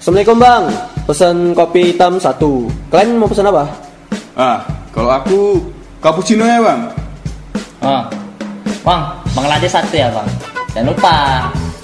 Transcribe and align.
Assalamualaikum 0.00 0.38
bang, 0.42 0.64
pesan 1.06 1.36
kopi 1.54 1.94
hitam 1.94 2.18
satu. 2.18 2.66
Kalian 2.90 3.14
mau 3.14 3.30
pesan 3.30 3.46
apa? 3.46 3.70
Ah, 4.34 4.58
kalau 4.90 5.10
aku 5.14 5.40
cappuccino 6.02 6.42
ya 6.42 6.58
bang. 6.58 6.80
Oh, 7.84 8.02
bang, 8.82 9.02
bang 9.30 9.46
latte 9.46 9.68
satu 9.70 9.94
ya 9.94 10.10
bang. 10.10 10.28
Jangan 10.74 10.90
lupa, 10.90 11.16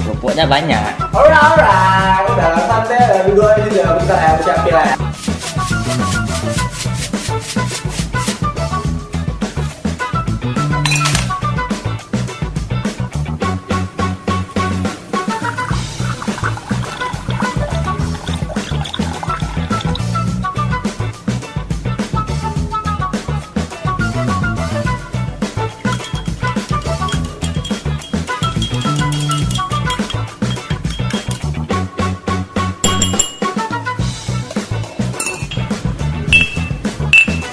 kerupuknya 0.03 0.45
banyak. 0.51 0.83
Alright, 1.15 1.39
alright. 1.39 2.27
Udah 2.35 2.51
santai, 2.67 3.31
dua 3.31 3.55
juga. 3.63 3.83
Bentar 4.03 4.19
ya, 4.19 4.31
siapin 4.43 4.73
lah. 4.75 4.91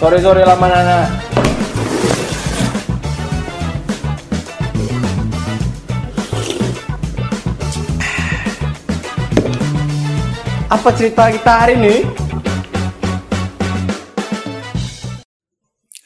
Sore 0.07 0.23
sore 0.23 0.43
lama 0.47 0.71
nana. 0.71 0.99
Apa 10.71 10.95
cerita 10.95 11.27
kita 11.27 11.51
hari 11.59 11.75
ini? 11.75 12.07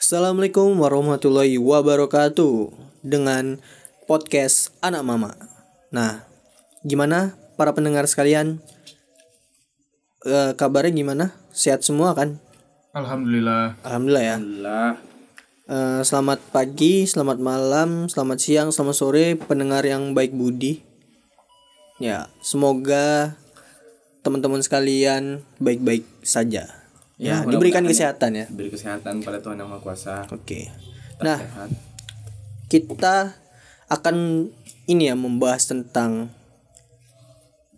Assalamualaikum 0.02 0.81
warahmatullahi 0.81 1.61
wabarakatuh 1.61 2.73
Dengan 3.05 3.61
podcast 4.09 4.73
Anak 4.81 5.05
Mama 5.05 5.38
Nah, 5.94 6.25
gimana 6.81 7.38
para 7.53 7.69
pendengar 7.77 8.09
sekalian? 8.09 8.66
Eh, 10.25 10.57
kabarnya 10.57 10.89
gimana? 10.89 11.38
Sehat 11.53 11.85
semua 11.85 12.17
kan? 12.17 12.41
Alhamdulillah. 12.92 13.80
Alhamdulillah 13.81 14.23
ya 14.23 14.36
Alhamdulillah. 14.36 14.89
Eh, 15.64 16.02
Selamat 16.03 16.39
pagi, 16.52 17.08
selamat 17.08 17.39
malam, 17.39 17.89
selamat 18.06 18.38
siang, 18.38 18.70
selamat 18.70 18.95
sore 18.97 19.25
Pendengar 19.39 19.88
yang 19.88 20.11
baik 20.11 20.36
budi 20.36 20.84
Ya, 21.95 22.28
semoga 22.42 23.38
teman-teman 24.19 24.59
sekalian 24.59 25.45
baik-baik 25.58 26.03
saja 26.22 26.67
Ya, 27.16 27.45
diberikan 27.45 27.86
kesehatan 27.86 28.36
ya 28.36 28.45
Beri 28.50 28.67
kesehatan 28.67 29.22
pada 29.22 29.39
Tuhan 29.39 29.56
yang 29.56 29.69
Maha 29.69 29.80
Kuasa. 29.80 30.28
Oke 30.28 30.67
Tetap 30.67 31.22
Nah, 31.22 31.38
sehat. 31.39 31.69
kita 32.67 33.16
akan 33.88 34.50
ini 34.84 35.08
ya 35.08 35.16
membahas 35.16 35.64
tentang 35.64 36.34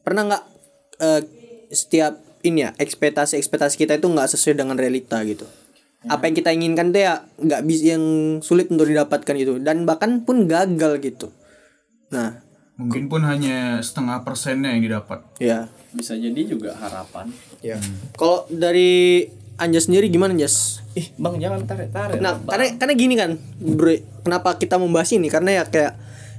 pernah 0.01 0.25
nggak 0.25 0.43
eh, 0.97 1.21
setiap 1.69 2.22
ini 2.43 2.67
ya 2.67 2.69
ekspektasi 2.75 3.39
ekspektasi 3.39 3.79
kita 3.79 3.97
itu 3.97 4.07
nggak 4.07 4.29
sesuai 4.35 4.59
dengan 4.59 4.75
realita 4.75 5.23
gitu. 5.23 5.47
Apa 6.03 6.27
yang 6.27 6.35
kita 6.35 6.51
inginkan 6.51 6.91
tuh 6.91 7.01
ya 7.01 7.23
nggak 7.39 7.63
bisa 7.63 7.95
yang 7.95 8.03
sulit 8.43 8.67
untuk 8.67 8.91
didapatkan 8.91 9.33
gitu. 9.39 9.57
Dan 9.63 9.87
bahkan 9.87 10.27
pun 10.27 10.45
gagal 10.45 10.99
gitu. 10.99 11.31
Nah 12.11 12.43
Mungkin 12.73 13.05
pun 13.05 13.21
hanya 13.23 13.79
setengah 13.85 14.25
persennya 14.25 14.73
yang 14.73 14.81
didapat. 14.81 15.21
ya 15.37 15.69
bisa 15.93 16.17
jadi 16.17 16.41
juga 16.43 16.73
harapan. 16.75 17.29
Ya 17.61 17.77
kalau 18.17 18.49
dari 18.49 19.29
Anja 19.61 19.77
sendiri 19.77 20.09
gimana 20.09 20.33
Jas? 20.33 20.81
ih 20.97 21.09
bang 21.17 21.37
jangan 21.37 21.61
tarik 21.65 21.89
tarik. 21.93 22.17
Nah, 22.21 22.41
karena 22.45 22.73
karena 22.77 22.93
gini 22.93 23.13
kan, 23.17 23.37
Bro, 23.61 24.01
kenapa 24.25 24.57
kita 24.57 24.77
membahas 24.77 25.09
ini? 25.13 25.29
Karena 25.29 25.61
ya 25.61 25.63
kayak 25.69 25.93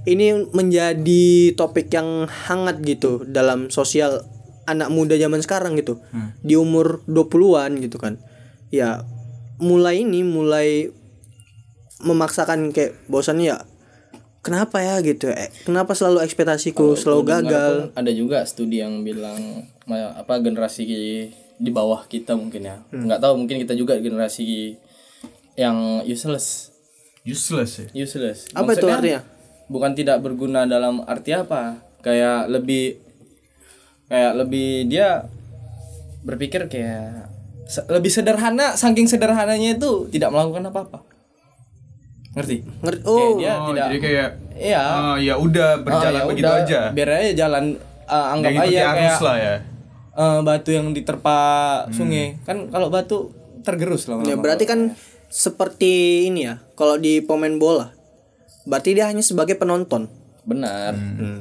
ini 0.05 0.51
menjadi 0.53 1.55
topik 1.57 1.91
yang 1.91 2.27
hangat 2.27 2.83
gitu 2.85 3.25
dalam 3.27 3.71
sosial 3.71 4.27
anak 4.65 4.89
muda 4.89 5.15
zaman 5.15 5.41
sekarang 5.41 5.77
gitu. 5.77 6.01
Di 6.41 6.55
umur 6.55 7.01
20-an 7.05 7.79
gitu 7.79 7.97
kan. 7.97 8.17
Ya, 8.69 9.07
mulai 9.57 10.03
ini 10.03 10.21
mulai 10.21 10.91
memaksakan 12.01 12.69
kayak 12.71 13.07
bosannya 13.07 13.55
ya 13.55 13.59
kenapa 14.45 14.83
ya 14.83 15.01
gitu 15.01 15.31
eh, 15.31 15.49
kenapa 15.65 15.97
selalu 15.97 16.21
ekspektasiku 16.21 16.99
selalu 16.99 17.21
Gua 17.23 17.29
dengar 17.41 17.49
gagal 17.49 17.75
ada 17.97 18.13
juga 18.13 18.39
studi 18.45 18.83
yang 18.83 19.01
bilang 19.01 19.65
apa 19.89 20.43
generasi 20.43 20.85
di 21.55 21.71
bawah 21.71 22.05
kita 22.05 22.35
mungkin 22.35 22.67
ya 22.67 22.77
Hmm. 22.91 23.09
nggak 23.09 23.21
tahu 23.23 23.41
mungkin 23.41 23.57
kita 23.57 23.73
juga 23.73 23.97
generasi 23.97 24.77
yang 25.55 26.03
useless 26.05 26.75
Useless 27.25 27.89
ya. 27.89 28.05
useless 28.05 28.53
apa 28.53 28.75
itu 28.75 28.85
Maksudnya, 28.85 28.97
artinya 28.99 29.21
bukan 29.65 29.93
tidak 29.97 30.19
berguna 30.21 30.69
dalam 30.69 31.01
arti 31.09 31.33
apa 31.33 31.81
kayak 32.05 32.53
lebih 32.53 33.01
kayak 34.07 34.33
lebih 34.37 34.69
dia 34.87 35.27
berpikir 36.21 36.67
kayak 36.67 37.29
se- 37.65 37.87
lebih 37.87 38.09
sederhana 38.09 38.75
saking 38.75 39.05
sederhananya 39.05 39.75
itu 39.75 40.09
tidak 40.09 40.31
melakukan 40.31 40.69
apa-apa 40.69 40.99
ngerti 42.35 42.67
ngerti 42.81 43.01
Kayak 43.01 43.11
oh 43.11 43.37
dia 43.37 43.53
Oh, 43.55 43.67
tidak 43.69 43.87
jadi 43.87 43.99
kayak 44.01 44.29
iya 44.55 44.83
ah, 44.83 45.17
ya 45.17 45.35
udah 45.37 45.71
berjalan 45.81 46.11
Ah, 46.11 46.21
ya 46.21 46.29
begitu 46.29 46.45
udah, 46.47 46.63
aja. 46.63 46.81
biar 46.91 47.09
aja 47.15 47.33
jalan 47.37 47.65
uh, 48.05 48.27
anggap 48.33 48.51
aja 48.61 48.81
arus 48.85 48.99
kayak 48.99 49.21
lah 49.21 49.37
ya. 49.37 49.55
uh, 50.15 50.39
batu 50.41 50.71
yang 50.71 50.87
diterpa 50.91 51.39
sungai 51.91 52.39
kan 52.43 52.69
kalau 52.69 52.89
batu 52.89 53.31
tergerus 53.63 54.05
lama 54.05 54.25
Ya 54.25 54.35
berarti 54.35 54.65
kan 54.65 54.93
seperti 55.27 55.93
ini 56.25 56.45
ya. 56.45 56.63
Kalau 56.75 56.95
di 56.95 57.19
pemain 57.19 57.51
bola, 57.55 57.91
berarti 58.63 58.93
dia 58.93 59.09
hanya 59.09 59.19
sebagai 59.19 59.57
penonton. 59.57 60.07
Benar. 60.45 60.93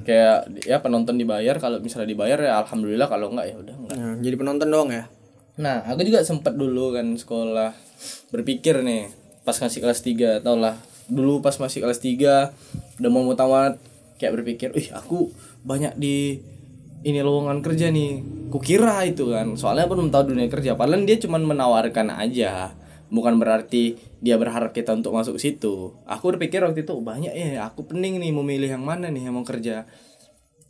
Kayak 0.07 0.47
ya 0.63 0.79
penonton 0.79 1.19
dibayar 1.19 1.59
kalau 1.59 1.79
misalnya 1.83 2.09
dibayar 2.09 2.39
ya 2.39 2.63
alhamdulillah 2.63 3.07
kalau 3.11 3.31
enggak 3.35 3.51
ya 3.51 3.55
udah 3.59 3.75
enggak. 3.75 3.95
Ya, 3.99 4.09
jadi 4.23 4.35
penonton 4.39 4.69
doang 4.71 4.91
ya. 4.91 5.05
nah 5.53 5.85
aku 5.85 6.01
juga 6.01 6.25
sempat 6.25 6.57
dulu 6.57 6.97
kan 6.97 7.13
sekolah 7.13 7.77
berpikir 8.33 8.81
nih 8.81 9.13
pas 9.45 9.53
masih 9.53 9.85
kelas 9.85 10.01
3 10.01 10.41
tau 10.41 10.57
lah. 10.57 10.81
Dulu 11.05 11.45
pas 11.45 11.53
masih 11.61 11.83
kelas 11.83 12.01
3 12.01 12.97
udah 12.97 13.09
mau 13.13 13.21
mau 13.21 13.37
tamat 13.37 13.77
kayak 14.17 14.33
berpikir 14.39 14.73
ih 14.73 14.89
aku 14.95 15.29
banyak 15.61 15.93
di 15.99 16.41
ini 17.03 17.19
lowongan 17.21 17.61
kerja 17.61 17.93
nih. 17.93 18.23
Kukira 18.49 19.05
itu 19.05 19.29
kan 19.29 19.53
soalnya 19.59 19.85
aku 19.85 19.99
belum 19.99 20.09
tahu 20.09 20.33
dunia 20.33 20.49
kerja 20.49 20.73
padahal 20.73 21.05
dia 21.05 21.21
cuma 21.21 21.37
menawarkan 21.37 22.09
aja. 22.09 22.73
Bukan 23.13 23.37
berarti 23.37 23.93
dia 24.23 24.39
berharap 24.39 24.71
kita 24.71 24.95
untuk 24.95 25.11
masuk 25.11 25.35
situ. 25.35 25.99
Aku 26.07 26.31
berpikir 26.31 26.63
waktu 26.63 26.87
itu 26.87 26.95
banyak 26.95 27.35
ya 27.35 27.67
aku 27.67 27.83
pening 27.91 28.23
nih 28.23 28.31
memilih 28.31 28.71
yang 28.79 28.87
mana 28.87 29.11
nih 29.11 29.27
yang 29.27 29.35
mau 29.35 29.43
kerja. 29.43 29.83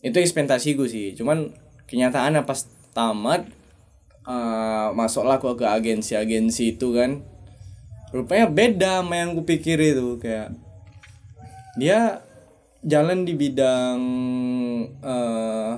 Itu 0.02 0.18
ekspektasi 0.18 0.74
gue 0.74 0.90
sih. 0.90 1.14
Cuman 1.14 1.54
kenyataannya 1.86 2.50
pas 2.50 2.66
tamat 2.98 3.46
eh, 4.26 4.88
masuklah 4.98 5.38
aku 5.38 5.54
ke 5.54 5.70
agensi-agensi 5.70 6.74
itu 6.74 6.98
kan. 6.98 7.22
Rupanya 8.10 8.50
beda 8.50 9.06
sama 9.06 9.22
yang 9.22 9.38
gue 9.38 9.46
pikir 9.46 9.78
itu 9.78 10.18
kayak 10.18 10.58
dia 11.78 12.26
jalan 12.82 13.22
di 13.22 13.38
bidang 13.38 14.02
eh 14.98 15.74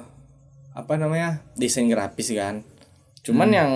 apa 0.75 0.93
namanya 0.95 1.43
desain 1.59 1.91
grafis 1.91 2.31
kan. 2.31 2.63
Cuman 3.19 3.51
yang 3.51 3.71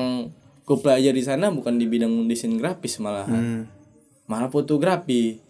gue 0.64 0.78
belajar 0.80 1.12
di 1.12 1.24
sana 1.28 1.52
bukan 1.52 1.76
di 1.76 1.84
bidang 1.84 2.32
desain 2.32 2.56
grafis 2.56 2.96
malahan 3.04 3.68
malah 4.30 4.48
fotografi 4.48 5.42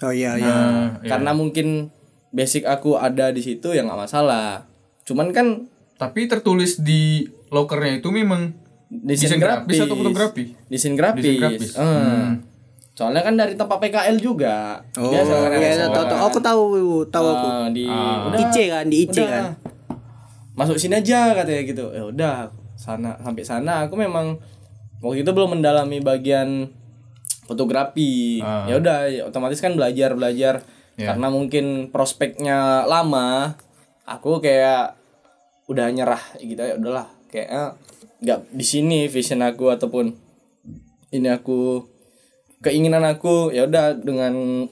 Oh 0.00 0.10
iya 0.10 0.34
iya. 0.34 0.50
Nah, 0.50 0.88
karena 1.00 1.30
mungkin 1.30 1.92
basic 2.28 2.64
aku 2.64 2.96
ada 2.96 3.30
di 3.30 3.38
situ 3.38 3.70
ya 3.70 3.80
nggak 3.80 4.00
masalah 4.00 4.66
cuman 5.04 5.30
kan 5.30 5.46
Tapi 5.94 6.26
tertulis 6.26 6.80
di 6.80 7.22
lokernya 7.48 8.02
itu 8.02 8.10
memang 8.10 8.50
desain, 8.90 9.30
Desain 9.30 9.38
grafis 9.38 9.78
atau 9.78 9.94
fotografi? 9.94 10.44
desain 10.66 10.94
grafis, 10.94 11.22
Desain 11.22 11.38
grafis. 11.38 11.70
Eh. 11.70 11.78
Hmm. 11.78 12.42
soalnya 12.90 13.22
kan 13.22 13.34
dari 13.34 13.54
tempat 13.54 13.78
PKL 13.78 14.16
juga 14.16 14.82
Oh, 14.94 15.06
Biasa 15.08 15.32
kan 15.44 15.50
iya, 15.52 15.70
iya, 15.72 15.86
tahu 15.88 16.04
tahu. 16.04 16.18
Aku 16.24 16.38
tahu, 16.40 16.62
tahu 17.06 17.26
aku. 17.28 17.46
Eh, 17.46 17.68
di 17.72 17.84
Ah. 17.84 18.26
udah, 18.26 18.38
IC 18.40 18.56
kan, 18.68 18.84
di 18.84 18.96
IC 19.00 19.16
udah. 19.16 19.28
kan. 19.28 19.44
masuk 20.52 20.76
sini 20.76 20.94
aja 20.96 21.34
katanya 21.34 21.62
gitu 21.64 21.84
ya 21.88 22.02
udah 22.04 22.34
sana 22.74 23.18
sampai 23.18 23.42
sana 23.42 23.82
aku 23.82 23.94
memang 23.94 24.38
waktu 24.98 25.22
itu 25.22 25.30
belum 25.30 25.58
mendalami 25.58 25.98
bagian 25.98 26.70
fotografi. 27.44 28.40
Ah. 28.40 28.66
ya 28.68 28.80
udah 28.80 28.98
ya 29.08 29.22
otomatis 29.28 29.60
kan 29.60 29.76
belajar 29.76 30.12
belajar. 30.16 30.64
Ya. 30.94 31.10
karena 31.10 31.26
mungkin 31.26 31.90
prospeknya 31.90 32.86
lama 32.86 33.58
aku 34.06 34.38
kayak 34.38 34.94
udah 35.66 35.90
nyerah 35.90 36.22
gitu. 36.38 36.60
Ya 36.60 36.78
udahlah 36.78 37.10
kayak 37.34 37.48
eh, 37.50 37.70
nggak 38.22 38.38
di 38.54 38.64
sini 38.64 39.10
vision 39.10 39.42
aku 39.42 39.74
ataupun 39.74 40.14
ini 41.10 41.28
aku 41.34 41.82
keinginan 42.62 43.02
aku 43.02 43.50
ya 43.50 43.66
udah 43.66 43.98
dengan 43.98 44.64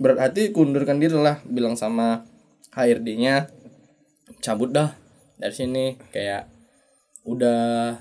berat 0.00 0.32
hati 0.32 0.50
kundurkan 0.52 0.96
diri 0.96 1.16
lah 1.16 1.44
bilang 1.44 1.76
sama 1.76 2.24
HRD-nya 2.72 3.52
cabut 4.40 4.72
dah 4.72 4.96
dari 5.36 5.52
sini. 5.52 5.84
Kayak 6.08 6.48
udah 7.28 8.00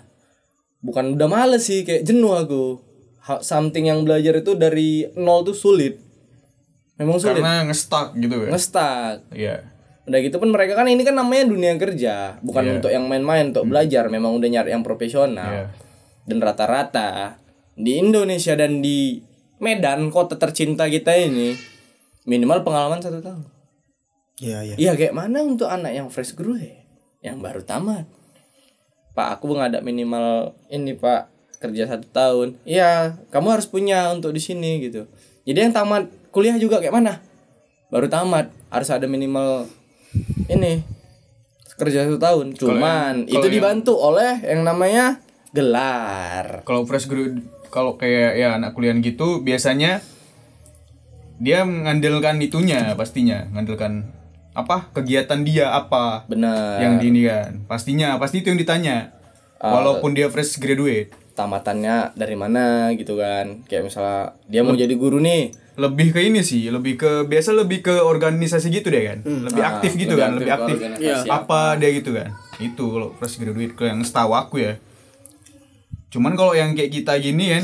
bukan 0.79 1.17
udah 1.17 1.27
males 1.27 1.65
sih 1.65 1.81
kayak 1.81 2.05
jenuh 2.05 2.31
aku 2.31 2.94
something 3.41 3.85
yang 3.85 4.05
belajar 4.05 4.37
itu 4.37 4.53
dari 4.53 5.09
nol 5.15 5.41
tuh 5.41 5.53
sulit 5.53 5.97
memang 6.95 7.17
sulit 7.17 7.41
Karena 7.41 7.65
ngestak 7.65 8.13
gitu 8.15 8.45
ya. 8.45 8.49
ngestak 8.49 9.15
Iya. 9.33 9.55
udah 10.05 10.19
gitu 10.21 10.37
pun 10.37 10.53
mereka 10.53 10.77
kan 10.77 10.85
ini 10.85 11.01
kan 11.01 11.17
namanya 11.17 11.49
dunia 11.49 11.73
kerja 11.75 12.37
bukan 12.39 12.63
Iya. 12.63 12.71
untuk 12.77 12.89
yang 12.89 13.05
main-main 13.05 13.49
untuk 13.49 13.65
belajar 13.65 14.05
memang 14.07 14.37
udah 14.37 14.47
nyari 14.47 14.69
yang 14.69 14.85
profesional 14.85 15.49
Iya. 15.51 15.65
dan 16.23 16.37
rata-rata 16.39 17.41
di 17.73 17.97
Indonesia 17.97 18.53
dan 18.53 18.79
di 18.79 19.19
Medan 19.57 20.07
kota 20.09 20.35
tercinta 20.35 20.85
kita 20.85 21.11
ini 21.11 21.57
minimal 22.23 22.61
pengalaman 22.61 23.01
satu 23.01 23.19
tahun 23.19 23.43
Iya 24.35 24.59
iya. 24.61 24.75
Iya 24.75 24.91
kayak 24.93 25.15
mana 25.15 25.39
untuk 25.41 25.65
anak 25.65 25.91
yang 25.91 26.07
fresh 26.07 26.35
graduate 26.35 26.83
yang 27.19 27.39
baru 27.39 27.63
tamat 27.63 28.05
Pak 29.11 29.39
aku 29.39 29.49
nggak 29.49 29.69
ada 29.71 29.79
minimal 29.79 30.53
ini 30.67 30.91
Pak 30.93 31.34
kerja 31.65 31.83
satu 31.89 32.07
tahun. 32.13 32.47
Iya 32.63 33.17
kamu 33.33 33.47
harus 33.57 33.65
punya 33.65 34.13
untuk 34.13 34.31
di 34.31 34.41
sini 34.41 34.85
gitu. 34.85 35.09
Jadi 35.45 35.57
yang 35.69 35.73
tamat 35.73 36.09
kuliah 36.29 36.55
juga 36.55 36.77
kayak 36.77 36.93
mana? 36.93 37.21
Baru 37.89 38.05
tamat 38.05 38.49
harus 38.69 38.89
ada 38.89 39.05
minimal 39.05 39.65
ini 40.47 40.85
kerja 41.75 42.05
satu 42.05 42.17
tahun. 42.17 42.55
Cuman 42.55 43.25
yang- 43.25 43.29
itu 43.29 43.35
kalau 43.35 43.45
yang- 43.49 43.55
dibantu 43.57 43.93
oleh 43.97 44.33
yang 44.45 44.61
namanya 44.61 45.05
gelar. 45.51 46.61
Kalau 46.63 46.85
fresh 46.85 47.07
graduate 47.07 47.43
kalau 47.69 47.99
kayak 47.99 48.39
ya 48.39 48.55
anak 48.55 48.71
kuliah 48.71 48.95
gitu 48.95 49.43
biasanya 49.43 49.99
dia 51.35 51.67
mengandalkan 51.67 52.39
itunya 52.39 52.95
pastinya, 52.95 53.43
mengandalkan 53.51 54.07
apa? 54.55 54.87
Kegiatan 54.95 55.43
dia 55.43 55.75
apa 55.75 56.23
benar. 56.31 56.79
yang 56.79 56.95
di 56.95 57.11
ini 57.11 57.27
kan. 57.27 57.67
Pastinya 57.67 58.15
pasti 58.15 58.39
itu 58.39 58.47
yang 58.47 58.59
ditanya. 58.59 59.11
Walaupun 59.59 60.13
dia 60.13 60.29
fresh 60.29 60.61
graduate 60.61 61.11
tamatannya 61.35 62.15
dari 62.15 62.33
mana 62.33 62.65
gitu 62.91 63.15
kan. 63.15 63.61
Kayak 63.65 63.83
misalnya 63.85 64.19
dia 64.45 64.61
mau 64.61 64.73
jadi 64.73 64.91
guru 64.91 65.19
nih. 65.19 65.51
Lebih 65.75 66.07
ke 66.09 66.23
ini 66.23 66.39
sih 66.39 66.67
lebih 66.67 66.95
ke 66.95 67.11
biasa 67.23 67.51
lebih 67.51 67.83
ke 67.83 67.93
organisasi 67.93 68.71
gitu 68.71 68.87
deh 68.87 69.03
kan. 69.05 69.19
Lebih 69.21 69.59
Ah, 69.59 69.69
aktif 69.73 69.91
gitu 69.93 70.15
lebih 70.15 70.23
kan 70.23 70.31
aktif 70.31 70.39
lebih 70.41 70.53
aktif. 70.53 70.75
organisasi 70.77 71.27
apa 71.29 71.59
dia 71.75 71.89
gitu 71.91 72.09
kan. 72.11 72.29
Itu 72.57 72.83
kalau 72.89 73.07
fresh 73.13 73.35
graduate 73.35 73.73
kalau 73.73 73.89
yang 73.89 74.01
setahu 74.01 74.31
aku 74.33 74.55
ya. 74.57 74.73
Cuman 76.07 76.33
kalau 76.33 76.51
yang 76.51 76.71
kayak 76.71 76.91
kita 76.93 77.19
gini 77.19 77.51
kan 77.51 77.63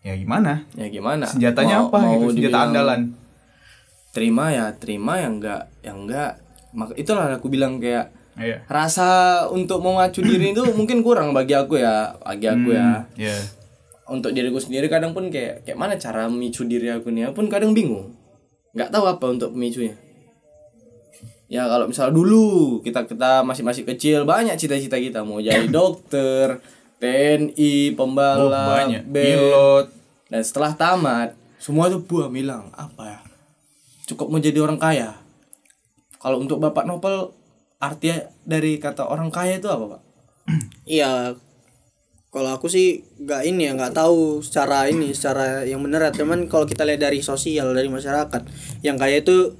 ya 0.00 0.14
gimana? 0.14 0.62
Ya 0.72 0.86
gimana? 0.86 1.26
Senjatanya 1.26 1.76
Mau- 1.80 1.88
apa 1.88 1.98
mau 2.00 2.14
gitu 2.22 2.26
senjata 2.32 2.46
dibilang 2.48 2.68
andalan. 2.68 3.00
terima 4.10 4.44
ya 4.48 4.66
terima 4.72 5.18
yang 5.18 5.38
enggak 5.38 5.70
yang 5.80 5.98
enggak. 6.00 6.38
Maka 6.70 6.94
itulah 6.94 7.26
aku 7.28 7.46
bilang 7.46 7.78
kayak 7.78 8.14
iya. 8.40 8.64
Rasa 8.66 9.44
untuk 9.52 9.84
memacu 9.84 10.24
diri 10.24 10.56
itu 10.56 10.64
mungkin 10.78 11.04
kurang 11.04 11.36
bagi 11.36 11.52
aku 11.54 11.78
ya 11.78 12.16
bagi 12.24 12.48
aku 12.48 12.72
ya. 12.72 13.04
Ya 13.14 13.36
untuk 14.10 14.34
diriku 14.34 14.58
sendiri 14.58 14.90
kadang 14.90 15.14
pun 15.14 15.30
kayak 15.30 15.62
kayak 15.62 15.78
mana 15.78 15.94
cara 15.94 16.26
memicu 16.26 16.66
diri 16.66 16.90
aku 16.90 17.14
nih? 17.14 17.30
Pun 17.30 17.46
kadang 17.46 17.70
bingung. 17.70 18.10
Nggak 18.74 18.90
tahu 18.90 19.06
apa 19.06 19.24
untuk 19.30 19.54
pemicunya. 19.54 19.94
Ya 21.46 21.66
kalau 21.70 21.86
misalnya 21.86 22.14
dulu 22.14 22.78
kita 22.82 23.06
kita 23.06 23.46
masih 23.46 23.62
masih 23.62 23.82
kecil 23.86 24.26
banyak 24.26 24.58
cita-cita 24.58 24.98
kita. 24.98 25.22
Mau 25.22 25.38
jadi 25.38 25.70
dokter 25.78 26.58
TNI 26.98 27.94
oh, 27.94 28.02
pembalap 28.02 28.50
band. 29.06 29.14
pilot. 29.14 29.86
Dan 30.26 30.42
setelah 30.42 30.74
tamat 30.74 31.38
semua 31.62 31.86
tuh 31.86 32.02
buah 32.02 32.26
bilang 32.26 32.74
apa 32.74 33.02
ya? 33.06 33.18
Cukup 34.10 34.26
mau 34.26 34.42
jadi 34.42 34.58
orang 34.58 34.78
kaya. 34.78 35.14
Kalau 36.18 36.42
untuk 36.42 36.58
bapak 36.58 36.82
Nopel 36.82 37.30
artinya 37.80 38.16
dari 38.42 38.76
kata 38.76 39.02
orang 39.04 39.28
kaya 39.28 39.56
itu 39.56 39.66
apa 39.66 39.84
pak 39.88 40.00
Iya. 40.84 41.34
Kalau 42.28 42.50
aku 42.52 42.66
sih 42.66 42.88
nggak 43.18 43.42
ini 43.44 43.64
ya 43.64 43.72
nggak 43.72 43.90
tahu 43.92 44.38
secara 44.38 44.86
ini 44.86 45.10
secara 45.10 45.62
yang 45.64 45.80
benar 45.80 46.04
ya. 46.04 46.12
Cuman 46.12 46.46
kalau 46.46 46.62
kita 46.62 46.82
lihat 46.82 47.00
dari 47.00 47.18
sosial 47.20 47.70
dari 47.70 47.86
masyarakat, 47.86 48.42
yang 48.80 48.94
kaya 48.94 49.18
itu 49.18 49.54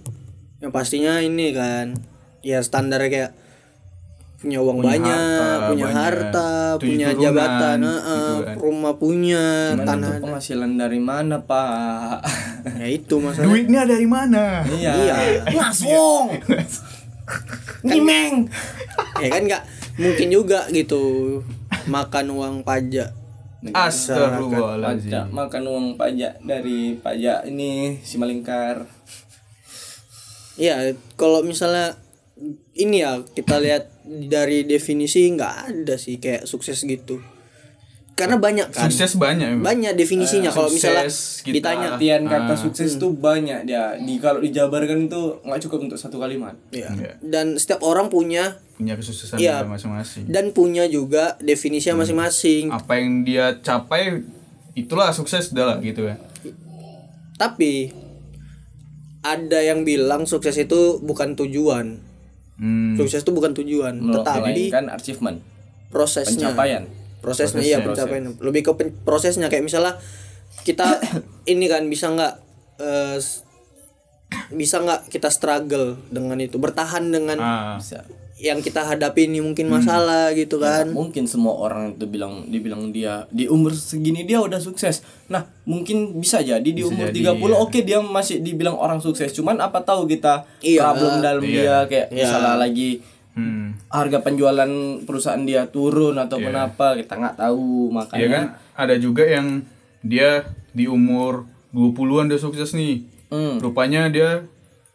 yang 0.58 0.70
pastinya 0.70 1.19
ini 1.19 1.50
kan 1.50 1.99
ya 2.40 2.58
standar 2.61 3.02
kayak 3.05 3.34
punya 4.37 4.58
uang 4.58 4.78
Punya 4.78 4.88
banyak, 4.88 5.19
harta 5.20 5.69
punya 5.69 5.84
banyak, 5.84 5.99
harta, 6.00 6.50
tujuh 6.73 6.87
punya 6.87 7.06
turunan, 7.08 7.23
jabatan, 7.23 7.76
gitu 7.76 7.90
heeh, 7.90 8.34
kan. 8.40 8.55
rumah 8.56 8.94
punya, 8.96 9.44
Cuman 9.70 9.87
tanah. 9.87 10.08
itu 10.08 10.23
penghasilan 10.23 10.73
dari 10.75 11.00
mana 11.00 11.37
pak 11.40 12.19
Ya 12.75 12.87
itu 12.88 13.14
masalah. 13.19 13.46
duitnya 13.46 13.82
dari 13.84 14.06
mana 14.06 14.64
iya 14.70 14.93
Iya. 14.96 15.16
langsung 15.50 16.32
nyimeng 17.86 18.48
ya 19.20 19.28
kan 19.32 19.42
nggak 19.46 19.62
mungkin 20.00 20.28
juga 20.32 20.68
gitu 20.72 21.40
makan 21.88 22.32
uang 22.32 22.56
pajak. 22.64 23.12
Astagfirullahaladzim 23.60 25.36
makan 25.36 25.62
uang 25.68 25.86
pajak 26.00 26.40
dari 26.40 26.96
pajak 26.96 27.44
ini 27.44 28.00
si 28.00 28.16
malingkar 28.16 28.88
Iya, 30.60 30.92
kalau 31.16 31.40
misalnya 31.40 31.96
ini 32.76 33.00
ya 33.00 33.24
kita 33.24 33.56
lihat 33.60 33.88
dari 34.04 34.68
definisi 34.68 35.24
nggak 35.32 35.54
ada 35.72 35.96
sih 35.96 36.20
kayak 36.20 36.44
sukses 36.44 36.84
gitu. 36.84 37.20
Karena 38.20 38.37
banyak 38.37 38.67
kan. 38.69 38.87
sukses 38.87 39.12
banyak 39.14 39.46
emang. 39.50 39.64
Banyak 39.64 39.93
definisinya 39.94 40.49
kalau 40.49 40.69
misalnya 40.69 41.06
kita- 41.06 41.50
ditanya. 41.50 41.88
artian 41.94 42.22
kata 42.25 42.55
sukses 42.55 42.94
tuh 42.94 43.11
banyak 43.11 43.64
dia 43.64 43.96
di 43.96 44.17
kalau 44.17 44.38
dijabarkan 44.38 45.06
itu 45.06 45.22
nggak 45.40 45.61
cukup 45.62 45.78
untuk 45.84 45.96
satu 45.96 46.17
kalimat 46.17 46.52
Iya. 46.69 46.93
Iya. 46.93 47.12
Dan 47.20 47.55
setiap 47.55 47.81
orang 47.81 48.06
punya 48.06 48.61
punya 48.72 48.94
kesuksesan 48.94 49.37
dia 49.37 49.61
masing-masing 49.62 50.25
dan 50.26 50.50
punya 50.50 50.84
juga 50.87 51.37
definisinya 51.38 52.00
masing-masing. 52.00 52.69
apa 52.70 52.93
yang 52.94 53.22
dia 53.22 53.58
capai 53.58 54.25
itulah 54.73 55.11
sukses 55.11 55.50
dah 55.50 55.66
lah 55.66 55.78
gitu 55.78 56.02
ya 56.02 56.16
Tapi 57.34 57.93
ada 59.20 59.61
yang 59.61 59.82
bilang 59.82 60.25
sukses 60.25 60.56
itu 60.56 60.96
bukan 60.99 61.32
tujuan. 61.34 62.00
hmm. 62.56 62.96
Sukses 62.96 63.20
itu 63.20 63.31
bukan 63.31 63.52
tujuan, 63.55 64.00
tetapi 64.02 64.40
melainkan 64.69 64.88
achievement 64.88 65.40
prosesnya. 65.88 66.52
pencapaian 66.52 66.84
prosesnya 67.20 67.61
iya 67.61 67.78
pencapaian. 67.81 68.34
lebih 68.37 68.62
ke 68.62 68.72
pen- 68.75 68.96
prosesnya. 69.00 69.46
Kayak 69.46 69.64
misalnya 69.64 69.93
kita 70.62 70.99
ini 71.52 71.64
kan 71.67 71.87
bisa 71.87 72.08
nggak 72.08 72.34
eh, 72.78 73.17
s- 73.17 73.44
bisa 74.50 74.78
nggak 74.78 75.06
kita 75.08 75.28
struggle 75.28 75.99
dengan 76.08 76.38
itu? 76.38 76.56
Bertahan 76.56 77.06
dengan 77.06 77.38
ah. 77.38 77.76
bisa. 77.76 78.02
yang 78.40 78.64
kita 78.64 78.81
hadapi 78.81 79.28
ini 79.28 79.44
mungkin 79.44 79.69
masalah 79.69 80.32
gitu 80.32 80.56
kan? 80.56 80.88
mungkin 80.88 81.28
semua 81.28 81.61
orang 81.61 81.92
itu 81.92 82.09
bilang 82.09 82.49
dibilang 82.49 82.88
dia 82.88 83.28
di 83.28 83.44
umur 83.44 83.68
segini 83.71 84.25
dia 84.25 84.40
udah 84.40 84.56
sukses. 84.56 85.04
Nah 85.28 85.44
mungkin 85.62 86.16
bisa 86.16 86.40
jadi 86.40 86.64
di 86.64 86.80
umur 86.80 87.12
jadi, 87.12 87.21
30 87.21 87.37
iya. 87.37 87.56
oke 87.61 87.78
dia 87.85 87.99
masih 88.00 88.40
dibilang 88.40 88.80
orang 88.80 88.97
sukses. 88.97 89.28
Cuman 89.30 89.61
apa 89.61 89.85
tahu 89.85 90.09
kita 90.09 90.49
Iya. 90.59 90.88
problem 90.88 91.21
dalam 91.21 91.44
dia 91.44 91.85
kayak 91.85 92.09
misalnya 92.11 92.56
lagi 92.56 93.04
Hmm. 93.40 93.66
harga 93.88 94.20
penjualan 94.20 94.70
perusahaan 95.02 95.40
dia 95.40 95.64
turun 95.66 96.14
atau 96.14 96.37
Iya. 96.37 96.47
kenapa 96.47 96.87
kita 96.94 97.16
nggak 97.16 97.37
tahu 97.37 97.88
ya 97.88 97.94
makanya 97.94 98.28
kan 98.28 98.44
ada 98.76 98.94
juga 98.97 99.25
yang 99.25 99.64
dia 100.00 100.44
di 100.70 100.85
umur 100.85 101.49
20-an 101.70 102.28
udah 102.28 102.38
sukses 102.38 102.70
nih 102.73 103.00
Hmm. 103.26 103.56
rupanya 103.59 104.06
dia 104.06 104.42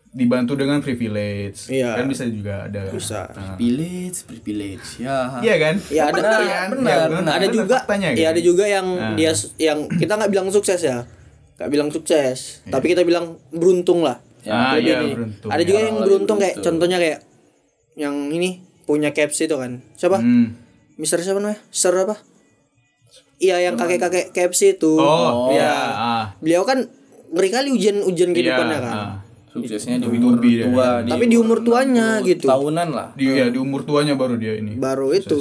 dibantu 0.09 0.53
dengan 0.53 0.79
privilege 0.79 1.67
Iya. 1.67 1.91
kan 1.93 2.05
bisa 2.05 2.23
juga 2.25 2.65
ada 2.65 2.87
Bisa. 2.87 3.27
Nah. 3.29 3.55
privilege 3.55 4.23
privilege 4.23 4.87
ya 4.97 5.39
iya 5.39 5.55
kan 5.57 5.75
ya 5.89 6.03
ada 6.05 6.15
Benar, 6.15 6.39
ya, 6.41 6.59
benar, 6.69 6.87
ya, 6.87 7.05
benar. 7.09 7.33
ada 7.33 7.39
Benar 7.41 7.51
juga 7.53 7.75
faktanya, 7.77 8.07
ya 8.09 8.15
kan? 8.21 8.31
ada 8.31 8.41
juga 8.41 8.63
yang 8.65 8.87
Nah. 8.87 9.13
dia 9.13 9.31
yang 9.57 9.79
kita 9.89 10.13
nggak 10.13 10.31
bilang 10.31 10.47
sukses 10.49 10.79
ya 10.79 11.03
nggak 11.55 11.69
bilang 11.69 11.89
sukses 11.89 12.37
Iya. 12.61 12.71
tapi 12.71 12.85
kita 12.89 13.01
bilang 13.01 13.25
beruntung 13.49 13.99
lah 14.01 14.19
ah 14.45 14.75
Lebih 14.75 14.85
iya 14.85 14.97
beruntung 15.09 15.49
ada 15.49 15.63
juga 15.63 15.79
ya. 15.79 15.85
yang 15.85 15.97
beruntung 15.99 16.37
kayak 16.37 16.55
contohnya 16.61 16.97
kayak 16.97 17.19
yang 17.95 18.29
ini 18.29 18.59
punya 18.83 19.09
KFC 19.09 19.47
itu 19.47 19.55
kan 19.55 19.81
siapa 19.95 20.19
hmm. 20.19 20.63
Mister 20.95 21.19
siapa 21.19 21.39
namanya? 21.39 21.59
Sir 21.69 21.91
apa? 21.91 22.15
Iya 23.35 23.59
yang 23.59 23.75
kakek-kakek 23.75 24.31
KFC 24.31 24.79
itu. 24.79 24.95
oh 24.95 25.51
Iya. 25.51 25.59
iya 25.59 25.75
ah. 25.91 26.25
Beliau 26.39 26.63
kan 26.63 26.87
ngeri 27.35 27.49
kali 27.51 27.67
ujian-ujian 27.69 28.31
kehidupannya 28.31 28.79
Iya, 28.79 28.85
kan. 28.85 28.95
ah. 28.95 29.15
suksesnya 29.51 29.99
di 29.99 30.07
umur 30.07 30.39
tua 30.39 30.99
di 30.99 31.11
Tapi 31.11 31.25
di 31.27 31.35
umur 31.35 31.59
tuanya 31.59 32.19
gitu. 32.21 32.47
tahunan 32.47 32.87
lah 32.91 33.07
di 33.15 33.23
ya, 33.27 33.47
di 33.47 33.55
umur 33.55 33.83
tuanya 33.83 34.15
baru 34.15 34.35
dia 34.35 34.55
ini 34.55 34.75
Baru 34.75 35.11
itu 35.11 35.39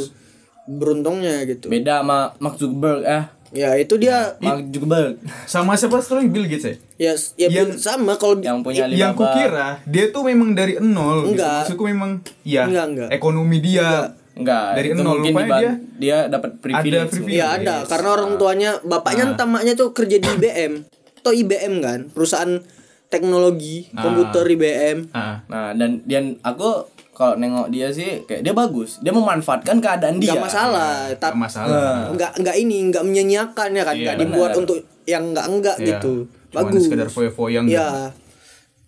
beruntungnya 0.65 1.43
gitu. 1.45 1.67
beda 1.67 2.01
sama 2.01 2.33
Mark 2.39 2.57
Zuckerberg 2.57 3.03
eh 3.03 3.27
Ya 3.55 3.71
itu 3.75 3.95
dia 3.95 4.35
Mark 4.37 4.67
Zuckerberg 4.67 5.15
sama 5.47 5.73
siapa? 5.75 5.97
Setelah 5.99 6.27
Bill 6.27 6.45
Gates 6.45 6.67
ya? 6.67 6.75
Ya 6.97 7.13
ya 7.39 7.49
Yang- 7.55 7.79
sama 7.79 8.15
kalau 8.15 8.37
yang 8.37 8.61
punya 8.61 8.85
yang 8.85 9.15
Alibaba 9.15 9.31
kukira 9.31 9.69
dia 9.85 10.05
tuh 10.11 10.23
memang 10.23 10.53
dari 10.53 10.75
nol 10.77 11.25
gitu. 11.25 11.39
Enggak. 11.39 11.55
maksudku 11.65 11.85
memang 11.85 12.11
ya 12.43 12.67
Enggak, 12.67 12.87
enggak. 12.89 13.09
ekonomi 13.11 13.59
dia 13.59 13.89
enggak. 14.35 14.67
Dari 14.75 14.89
itu 14.89 15.01
nol, 15.01 15.17
mungkin 15.17 15.35
diban- 15.39 15.79
dia 15.97 16.19
dapat 16.27 16.51
privilege 16.59 17.11
privilege. 17.13 17.39
ya 17.39 17.47
ada. 17.55 17.75
Karena 17.85 18.09
orang 18.13 18.31
tuanya 18.35 18.71
bapaknya 18.83 19.25
entah 19.31 19.47
maknya 19.47 19.73
tuh 19.73 19.91
kerja 19.91 20.17
di 20.17 20.29
IBM 20.29 20.73
atau 21.17 21.33
IBM 21.33 21.75
kan 21.79 22.01
perusahaan 22.11 22.59
teknologi 23.07 23.87
komputer 23.93 24.45
IBM 24.49 24.99
ah. 25.11 25.47
Nah, 25.47 25.71
dan 25.73 26.03
dan 26.03 26.37
aku 26.41 26.91
kalau 27.15 27.35
nengok 27.35 27.71
dia 27.71 27.89
sih 27.89 28.23
kayak 28.23 28.43
dia 28.43 28.51
bagus 28.53 28.99
dia 28.99 29.11
memanfaatkan 29.11 29.79
keadaan 29.79 30.19
dia 30.19 30.35
nggak 30.35 30.45
masalah 30.45 31.07
Gak 31.09 31.19
tapi 31.23 31.37
masalah. 31.37 32.11
nggak 32.11 32.33
nggak 32.37 32.57
ini 32.59 32.91
nggak 32.91 33.05
menyanyiakan 33.05 33.69
ya 33.71 33.83
kan 33.83 33.95
Iya, 33.95 34.03
nggak 34.05 34.19
dibuat 34.21 34.51
benar. 34.51 34.61
untuk 34.61 34.79
yang 35.05 35.25
nggak 35.31 35.47
enggak 35.49 35.77
Iya. 35.77 35.87
gitu 35.89 36.15
Cuman 36.51 36.55
bagus 36.61 36.83
sekedar 36.83 37.09
foya-foya 37.09 37.59
enggak. 37.61 37.75
ya 37.77 37.89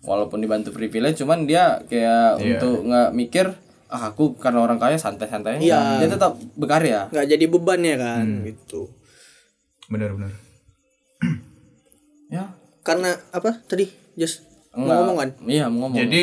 walaupun 0.03 0.39
dibantu 0.39 0.71
privilege 0.71 1.17
cuman 1.17 1.45
dia 1.45 1.79
kayak 1.85 2.37
Iya. 2.37 2.47
untuk 2.53 2.77
nggak 2.85 3.09
mikir 3.13 3.47
ah 3.87 4.03
aku 4.09 4.35
karena 4.35 4.59
orang 4.61 4.77
kaya 4.77 4.95
santai-santai 4.97 5.59
Iya. 5.59 5.99
dia 5.99 6.09
tetap 6.09 6.35
berkarya 6.53 7.07
nggak 7.09 7.27
jadi 7.29 7.45
beban 7.47 7.81
ya 7.81 7.97
kan 7.97 8.23
Hmm. 8.23 8.43
gitu 8.45 8.91
Benar-benar. 9.87 10.35
ya 12.27 12.51
karena 12.83 13.15
apa 13.31 13.63
tadi 13.63 13.87
just 14.15 14.43
mau 14.73 14.83
Enggak. 14.83 14.97
ngomong 14.97 15.17
kan 15.17 15.29
iya 15.47 15.65
mau 15.67 15.87
ngomong 15.87 15.99
Jadi 16.01 16.23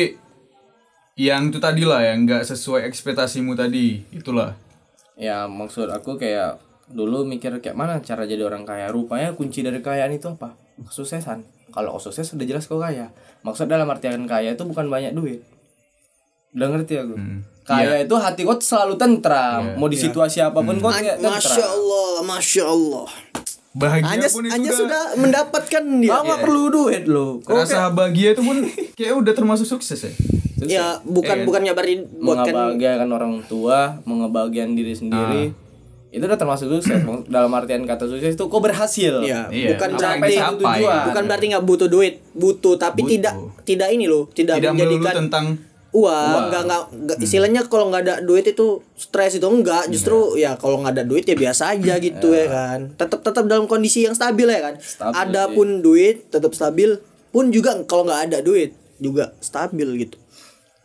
yang 1.14 1.54
itu 1.54 1.62
tadi 1.62 1.86
lah 1.86 2.02
yang 2.02 2.26
nggak 2.26 2.42
sesuai 2.42 2.86
ekspektasimu 2.90 3.54
tadi 3.54 4.02
itulah. 4.10 4.58
ya 5.14 5.46
maksud 5.46 5.94
aku 5.94 6.18
kayak 6.18 6.58
dulu 6.90 7.22
mikir 7.22 7.54
kayak 7.62 7.78
mana 7.78 8.02
cara 8.02 8.26
jadi 8.26 8.42
orang 8.42 8.66
kaya? 8.66 8.90
Rupanya 8.90 9.32
kunci 9.32 9.62
dari 9.62 9.78
kekayaan 9.78 10.10
itu 10.10 10.26
apa? 10.34 10.58
Kesuksesan. 10.82 11.46
Kalau 11.70 11.96
sukses 12.02 12.26
udah 12.34 12.46
jelas 12.46 12.66
kau 12.66 12.82
kaya. 12.82 13.14
Maksud 13.46 13.70
dalam 13.70 13.86
artian 13.88 14.26
kaya 14.26 14.58
itu 14.58 14.64
bukan 14.66 14.90
banyak 14.90 15.14
duit. 15.14 15.46
Udah 16.54 16.68
ngerti 16.70 16.98
aku? 16.98 17.14
Kaya 17.62 18.02
itu 18.02 18.14
hati 18.18 18.42
kau 18.42 18.58
selalu 18.58 18.98
tentram. 18.98 19.78
Mau 19.78 19.86
di 19.86 19.96
situasi 19.96 20.42
apa 20.42 20.60
pun 20.60 20.76
kau 20.82 20.90
kayak 20.90 21.22
tentram. 21.22 21.38
Masya 21.38 21.66
allah 21.66 22.14
masya 22.26 22.64
allah. 22.66 23.06
Bahagia 23.74 24.06
Anja, 24.06 24.28
pun 24.30 24.46
itu 24.46 24.54
Anja 24.54 24.70
udah, 24.70 24.78
sudah 24.78 25.02
mendapatkan 25.18 25.82
dia. 25.98 26.14
Nggak 26.22 26.40
perlu 26.46 26.62
duit 26.70 27.04
lo 27.10 27.42
kau 27.42 27.58
rasa 27.58 27.90
bahagia 27.90 28.38
itu 28.38 28.42
pun 28.42 28.66
kayak 28.94 29.14
udah 29.18 29.32
termasuk 29.34 29.66
sukses 29.66 29.98
ya. 29.98 30.14
Ya 30.66 30.86
bukan 31.02 31.36
bukannya 31.44 31.72
berarti 31.72 31.94
buat 32.16 32.38
kan 32.44 33.08
orang 33.08 33.44
tua 33.44 34.00
mengebahagiakan 34.04 34.72
diri 34.72 34.94
sendiri. 34.94 35.44
Itu 36.08 36.24
udah 36.24 36.38
termasuk 36.38 36.70
sukses. 36.70 37.02
Dalam 37.26 37.50
artian 37.50 37.82
kata 37.82 38.06
sukses 38.06 38.38
itu 38.38 38.44
kau 38.46 38.62
berhasil. 38.62 39.18
Ya 39.20 39.50
Iya, 39.50 39.74
bukan 39.74 39.90
apa 39.92 40.22
berarti 40.22 40.34
tujuan. 40.56 41.02
bukan 41.10 41.22
berarti 41.26 41.46
nggak 41.50 41.64
butuh 41.64 41.88
duit 41.90 42.14
butuh 42.32 42.74
tapi 42.76 43.02
Butuh. 43.02 43.10
tidak 43.10 43.34
tidak 43.66 43.88
ini 43.90 44.06
loh 44.06 44.30
tidak, 44.30 44.62
Tidak 44.62 44.70
menjadikan 44.72 45.14
tentang 45.26 45.46
uang 45.90 46.50
nggak 46.50 46.62
nggak 46.66 46.82
nggak- 47.02 47.18
istilahnya 47.18 47.62
kalau 47.66 47.90
nggak 47.90 48.02
ada 48.02 48.14
duit 48.20 48.46
itu 48.46 48.78
stres 48.94 49.34
itu 49.34 49.46
enggak. 49.46 49.90
Justru 49.90 50.38
ya 50.38 50.54
kalau 50.54 50.82
nggak 50.82 50.94
ada 50.94 51.04
duit 51.04 51.22
ya 51.22 51.34
biasa 51.34 51.74
aja 51.74 51.98
gitu 51.98 52.28
ya 52.30 52.46
kan. 52.46 52.80
Tetap 52.94 53.20
tetap 53.22 53.44
dalam 53.46 53.66
kondisi 53.66 54.06
yang 54.06 54.14
stabil 54.14 54.46
ya 54.46 54.62
kan. 54.62 54.74
Stabil, 54.78 55.14
ada 55.14 55.50
pun 55.50 55.82
duit 55.82 56.30
tetap 56.30 56.54
stabil 56.54 56.94
pun 57.30 57.50
juga 57.50 57.74
kalau 57.84 58.06
nggak 58.06 58.30
ada 58.30 58.38
duit 58.38 58.70
juga 58.94 59.34
stabil 59.40 60.06
gitu 60.06 60.14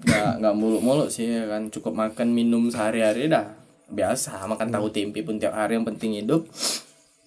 nggak 0.05 0.43
nggak 0.43 0.55
muluk-muluk 0.55 1.09
sih 1.11 1.27
ya 1.27 1.49
kan. 1.49 1.67
Cukup 1.73 1.95
makan 1.95 2.31
minum 2.31 2.67
sehari-hari 2.71 3.27
dah. 3.27 3.55
Biasa 3.89 4.45
makan 4.45 4.69
tahu 4.69 4.93
tempe 4.93 5.25
pun 5.25 5.41
tiap 5.41 5.57
hari 5.57 5.75
yang 5.75 5.87
penting 5.87 6.19
hidup. 6.19 6.45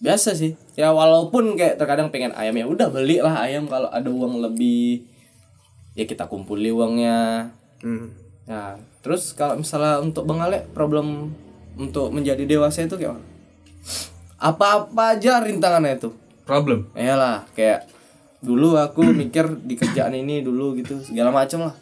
Biasa 0.02 0.34
sih. 0.34 0.54
Ya 0.78 0.90
walaupun 0.90 1.54
kayak 1.58 1.78
terkadang 1.78 2.10
pengen 2.10 2.34
ayam 2.34 2.54
ya 2.56 2.66
udah 2.66 2.88
belilah 2.88 3.34
ayam. 3.42 3.66
Kalau 3.66 3.90
ada 3.90 4.08
uang 4.08 4.42
lebih 4.42 5.04
ya 5.98 6.06
kita 6.06 6.30
kumpuli 6.30 6.72
uangnya. 6.72 7.50
Nah 8.46 8.78
terus 9.02 9.34
kalau 9.34 9.58
misalnya 9.58 9.98
untuk 9.98 10.26
bang 10.26 10.40
Ale 10.46 10.66
problem 10.70 11.34
untuk 11.74 12.12
menjadi 12.14 12.46
dewasa 12.46 12.86
itu 12.86 12.94
kayak 13.00 13.18
apa-apa 14.42 15.18
aja 15.18 15.42
rintangannya 15.42 15.98
itu. 15.98 16.10
Problem. 16.42 16.90
Iyalah, 16.98 17.46
kayak 17.54 17.86
dulu 18.42 18.74
aku 18.74 19.06
mikir 19.06 19.62
di 19.62 19.78
kerjaan 19.78 20.18
ini 20.18 20.42
dulu 20.42 20.74
gitu 20.74 20.98
segala 20.98 21.30
macam 21.30 21.70
lah. 21.70 21.74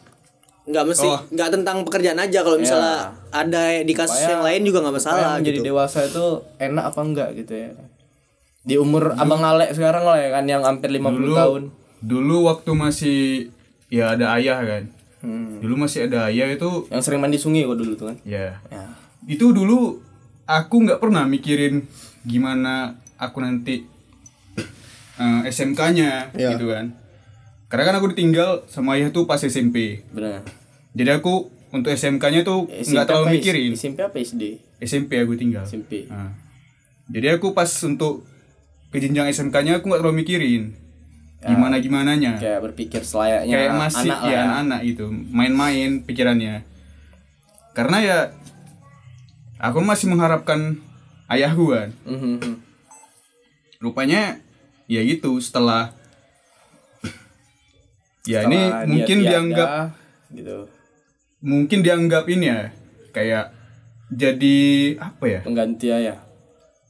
Nggak 0.63 0.85
mesti 0.85 1.05
Oh. 1.05 1.17
nggak 1.27 1.49
tentang 1.51 1.81
pekerjaan 1.81 2.17
aja 2.17 2.39
kalau 2.39 2.55
misalnya 2.55 2.97
ada 3.29 3.61
di 3.79 3.91
kasus 3.91 4.13
Supaya- 4.15 4.31
yang 4.31 4.43
lain 4.43 4.61
juga 4.63 4.77
nggak 4.79 4.95
masalah 4.95 5.33
gitu 5.39 5.59
dewasa 5.59 5.99
itu 6.03 6.25
enak 6.57 6.83
apa 6.87 6.99
enggak 7.01 7.29
gitu 7.35 7.53
ya. 7.55 7.69
Di 8.61 8.75
umur 8.75 9.15
Abang 9.15 9.41
Alek 9.41 9.73
sekarang 9.73 10.03
lah 10.03 10.15
ya 10.15 10.29
kan 10.29 10.45
yang 10.45 10.61
hampir 10.61 10.89
50 10.89 11.17
Dulu 11.19 11.33
tahun. 11.33 11.61
dulu 11.99 12.35
waktu 12.45 12.71
masih 12.71 13.19
ya 13.87 14.13
ada 14.13 14.35
ayah 14.35 14.61
kan. 14.61 14.83
Dulu 15.57 15.75
masih 15.79 16.05
ada 16.05 16.25
ayah 16.27 16.45
itu 16.47 16.85
Yang 16.87 17.01
sering 17.03 17.19
mandi 17.19 17.37
sungai 17.37 17.61
kok 17.63 17.75
dulu 17.75 17.93
tuh 17.95 18.07
kan. 18.07 18.17
ya 18.23 18.57
Ya. 18.67 18.85
itu 19.23 19.49
dulu 19.49 19.97
aku 20.43 20.75
nggak 20.79 20.97
pernah 20.97 21.25
mikirin 21.25 21.85
gimana 22.21 22.93
aku 23.15 23.37
nanti 23.39 23.85
eh, 25.15 25.41
SMK-nya 25.47 26.33
Ya. 26.33 26.49
gitu 26.51 26.65
kan 26.67 26.93
karena 27.71 27.83
kan 27.85 27.95
aku 27.95 28.11
ditinggal 28.11 28.67
sama 28.67 28.93
ayah 28.93 29.09
tuh 29.09 29.23
pas 29.23 29.39
SMP 29.39 30.03
Benar. 30.09 30.43
jadi 30.91 31.17
aku 31.17 31.47
untuk 31.71 31.87
SMK-nya 31.89 32.43
tuh 32.43 32.67
nggak 32.67 33.05
terlalu 33.05 33.39
mikirin 33.39 33.71
SMP 33.73 34.03
apa 34.03 34.19
SD? 34.19 34.43
SMP 34.77 35.15
aku 35.15 35.33
tinggal 35.33 35.63
SMP. 35.63 36.03
Nah, 36.05 36.35
jadi 37.07 37.39
aku 37.39 37.55
pas 37.55 37.71
untuk 37.81 38.27
ke 38.87 38.99
jenjang 38.99 39.25
SMK-nya 39.25 39.79
aku 39.79 39.87
nggak 39.87 40.01
terlalu 40.01 40.19
mikirin 40.19 40.75
gimana 41.41 41.79
gimananya 41.79 42.37
Kayak 42.37 42.61
berpikir 42.61 43.01
selayaknya 43.01 43.55
kayak 43.55 43.73
masih 43.73 44.03
anak 44.05 44.19
ya 44.21 44.29
ya. 44.29 44.39
anak-anak 44.43 44.79
gitu 44.85 45.05
main-main 45.09 45.89
pikirannya 46.01 46.55
karena 47.71 47.97
ya 47.97 48.17
aku 49.57 49.79
masih 49.79 50.05
mengharapkan 50.05 50.77
ayahku 51.25 51.71
kan 51.71 51.89
Mhm. 52.03 52.61
rupanya 53.79 54.37
ya 54.85 55.01
gitu 55.01 55.33
setelah 55.39 55.95
ya 58.27 58.45
ini 58.45 58.59
dia 58.59 58.85
mungkin 58.85 59.17
tiada, 59.17 59.29
dianggap 59.29 59.69
gitu. 60.31 60.57
mungkin 61.41 61.79
dianggap 61.81 62.23
ini 62.29 62.45
ya 62.45 62.61
kayak 63.11 63.45
jadi 64.11 64.59
apa 64.99 65.23
ya? 65.23 65.39
Pengganti 65.47 65.87
ya. 65.87 66.19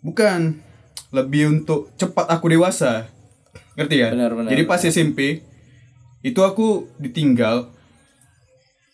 bukan 0.02 0.58
lebih 1.14 1.62
untuk 1.62 1.94
cepat 1.94 2.26
aku 2.34 2.50
dewasa. 2.50 3.06
Ngerti 3.78 3.96
kan 4.02 4.12
Benar, 4.18 4.32
benar, 4.34 4.50
jadi 4.50 4.64
pas 4.66 4.82
SMP 4.82 5.46
itu 6.26 6.40
aku 6.42 6.90
ditinggal. 6.98 7.70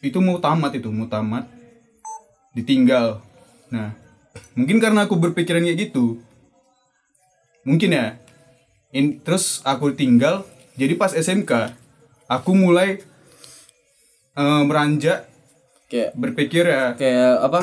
Itu 0.03 0.19
mau 0.19 0.37
tamat 0.37 0.75
itu 0.77 0.91
mau 0.91 1.07
tamat 1.07 1.47
ditinggal. 2.51 3.23
Nah 3.71 3.95
mungkin 4.53 4.83
karena 4.83 5.07
aku 5.07 5.15
berpikiran 5.15 5.63
kayak 5.63 5.89
gitu. 5.89 6.19
Mungkin 7.63 7.95
ya. 7.95 8.19
In, 8.95 9.19
terus 9.19 9.59
aku 9.67 9.91
tinggal 9.95 10.47
jadi 10.79 10.95
pas 10.95 11.11
SMK 11.11 11.75
aku 12.27 12.51
mulai 12.53 12.99
eh, 14.33 14.61
meranjak 14.63 15.25
Kayak 15.87 16.11
berpikir 16.13 16.63
ya. 16.63 16.93
kayak 16.93 17.39
apa? 17.41 17.61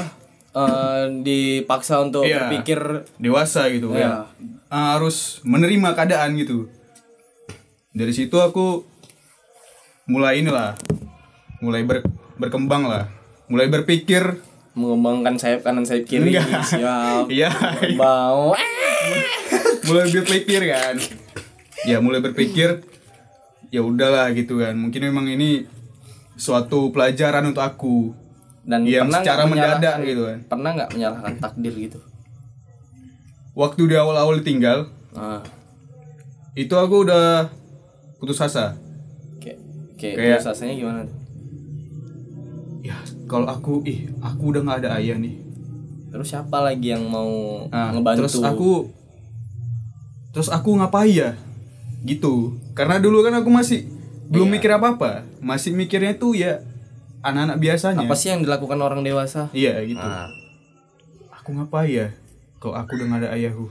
eh, 0.55 1.03
dipaksa 1.21 2.01
untuk 2.01 2.25
Iya. 2.25 2.47
berpikir 2.47 2.81
dewasa 3.17 3.69
gitu 3.69 3.93
ya 3.93 4.25
Uh, 4.67 4.99
harus 4.99 5.39
menerima 5.43 5.95
keadaan 5.95 6.35
gitu. 6.35 6.67
Dari 7.91 8.11
situ 8.11 8.35
aku 8.35 8.83
mulai 10.05 10.43
inilah 10.43 10.75
mulai 11.61 11.87
ber- 11.87 12.03
berkembang 12.35 12.83
lah. 12.85 13.07
Mulai 13.47 13.71
berpikir. 13.71 14.43
Mengembangkan 14.75 15.39
sayap 15.39 15.63
kanan 15.63 15.87
sayap 15.87 16.11
kiri. 16.11 16.35
Enggak. 16.35 16.67
siap. 16.67 17.31
Iya. 17.31 17.55
Bau 17.95 18.51
mulai 19.85 20.07
berpikir 20.11 20.61
kan. 20.67 20.99
Ya 21.85 22.03
mulai 22.03 22.19
berpikir 22.19 22.83
ya 23.75 23.83
udahlah 23.83 24.31
gitu 24.31 24.55
kan. 24.57 24.79
Mungkin 24.79 25.03
memang 25.03 25.27
ini 25.27 25.67
suatu 26.37 26.95
pelajaran 26.95 27.43
untuk 27.45 27.61
aku. 27.61 28.15
Dan 28.63 28.87
Yang 28.87 29.11
pernah 29.11 29.21
secara 29.21 29.43
mendadak 29.45 29.97
gitu 30.01 30.23
kan. 30.25 30.39
pernah 30.47 30.71
nggak 30.73 30.91
menyalahkan 30.91 31.35
takdir 31.37 31.75
gitu? 31.75 31.99
Waktu 33.53 33.83
di 33.85 33.95
awal-awal 33.95 34.39
ditinggal 34.39 34.89
ah. 35.13 35.43
itu 36.55 36.73
aku 36.73 37.05
udah 37.05 37.51
putus 38.17 38.39
asa. 38.39 38.79
Kayak 39.37 39.59
kayak, 39.95 40.15
Kayak- 40.17 40.39
terus 40.39 40.49
rasanya 40.49 40.75
gimana 40.75 41.01
tuh? 41.03 41.19
ya 42.85 42.97
kalau 43.25 43.49
aku 43.49 43.81
ih 43.83 44.13
aku 44.21 44.53
udah 44.53 44.61
nggak 44.61 44.79
ada 44.81 44.91
ayah 44.97 45.17
nih. 45.17 45.41
Terus 46.09 46.27
siapa 46.27 46.61
lagi 46.61 46.89
yang 46.89 47.05
mau 47.05 47.65
Nah, 47.69 47.91
ngebantu? 47.91 48.19
terus 48.23 48.37
aku 48.39 48.71
terus 50.31 50.49
aku 50.49 50.75
ngapain 50.75 51.11
ya 51.11 51.31
gitu. 52.05 52.61
Karena 52.77 53.01
dulu 53.01 53.25
kan 53.25 53.35
aku 53.41 53.51
masih 53.51 53.89
belum 54.25 54.49
mikir 54.49 54.73
apa 54.73 54.97
apa 54.97 55.11
masih 55.45 55.77
mikirnya 55.77 56.17
tuh 56.17 56.33
ya 56.37 56.61
anak-anak 57.25 57.57
biasanya. 57.61 58.09
Apa 58.09 58.17
sih 58.17 58.33
yang 58.33 58.45
dilakukan 58.45 58.79
orang 58.81 59.01
dewasa? 59.05 59.49
Iya 59.57 59.81
gitu. 59.85 60.01
Nah, 60.01 60.29
aku 61.45 61.53
ngapain 61.61 61.93
ya 61.93 62.09
kalau 62.57 62.81
aku 62.81 62.97
udah 62.97 63.07
gak 63.13 63.21
ada 63.21 63.31
ayahku 63.37 63.69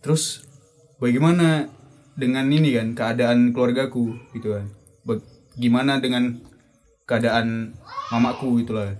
terus 0.00 0.48
bagaimana 0.96 1.68
dengan 2.16 2.48
ini 2.48 2.72
kan 2.72 2.96
keadaan 2.96 3.52
keluargaku 3.52 4.16
gitu 4.32 4.56
kan? 4.56 4.72
Ba- 5.04 5.20
gimana 5.60 6.00
dengan 6.00 6.40
keadaan 7.04 7.76
mamaku 8.08 8.64
itulah 8.64 8.96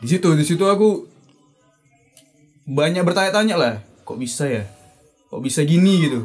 di 0.00 0.08
situ 0.08 0.32
di 0.32 0.44
situ 0.48 0.64
aku 0.64 1.04
banyak 2.64 3.04
bertanya-tanya 3.04 3.56
lah 3.60 3.74
kok 4.08 4.16
bisa 4.16 4.48
ya? 4.48 4.64
Kok 5.28 5.44
bisa 5.44 5.60
gini 5.68 6.08
gitu 6.08 6.24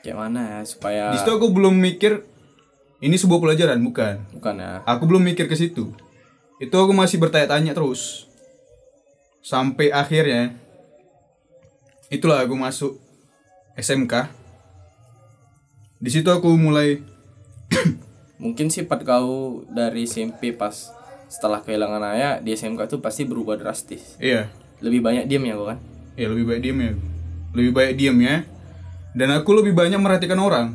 kayak 0.00 0.16
mana 0.16 0.40
ya 0.40 0.60
supaya 0.64 1.02
di 1.12 1.18
situ 1.20 1.32
aku 1.32 1.52
belum 1.52 1.76
mikir 1.76 2.24
ini 3.00 3.16
sebuah 3.16 3.40
pelajaran 3.40 3.80
bukan. 3.80 4.20
Bukan 4.36 4.54
ya? 4.60 4.84
Aku 4.84 5.08
belum 5.08 5.24
mikir 5.24 5.48
ke 5.48 5.56
situ. 5.56 5.96
Itu 6.60 6.76
aku 6.76 6.92
masih 6.92 7.16
bertanya-tanya 7.16 7.72
terus. 7.72 8.28
Sampai 9.40 9.88
akhirnya 9.88 10.52
itulah 12.12 12.44
aku 12.44 12.52
masuk 12.60 13.00
SMK 13.78 14.28
di 16.00 16.10
situ 16.12 16.28
aku 16.28 16.52
mulai 16.58 17.00
mungkin 18.42 18.68
sifat 18.68 19.04
kau 19.04 19.64
dari 19.68 20.04
SMP 20.04 20.52
pas 20.52 20.92
setelah 21.30 21.64
kehilangan 21.64 22.02
ayah 22.16 22.32
di 22.42 22.52
SMK 22.52 22.84
itu 22.90 22.98
pasti 23.00 23.24
berubah 23.24 23.56
drastis. 23.56 24.20
Iya. 24.20 24.52
Lebih 24.84 25.00
banyak 25.00 25.24
diam 25.24 25.44
ya 25.44 25.56
kau 25.56 25.72
kan? 25.72 25.78
Ya 26.20 26.28
lebih 26.28 26.44
baik 26.52 26.60
diem 26.60 26.80
ya 26.84 26.92
lebih 27.50 27.72
baik 27.74 27.92
diem 27.98 28.18
ya 28.22 28.36
dan 29.12 29.28
aku 29.32 29.50
lebih 29.54 29.72
banyak 29.72 29.96
merhatikan 29.96 30.38
orang 30.38 30.74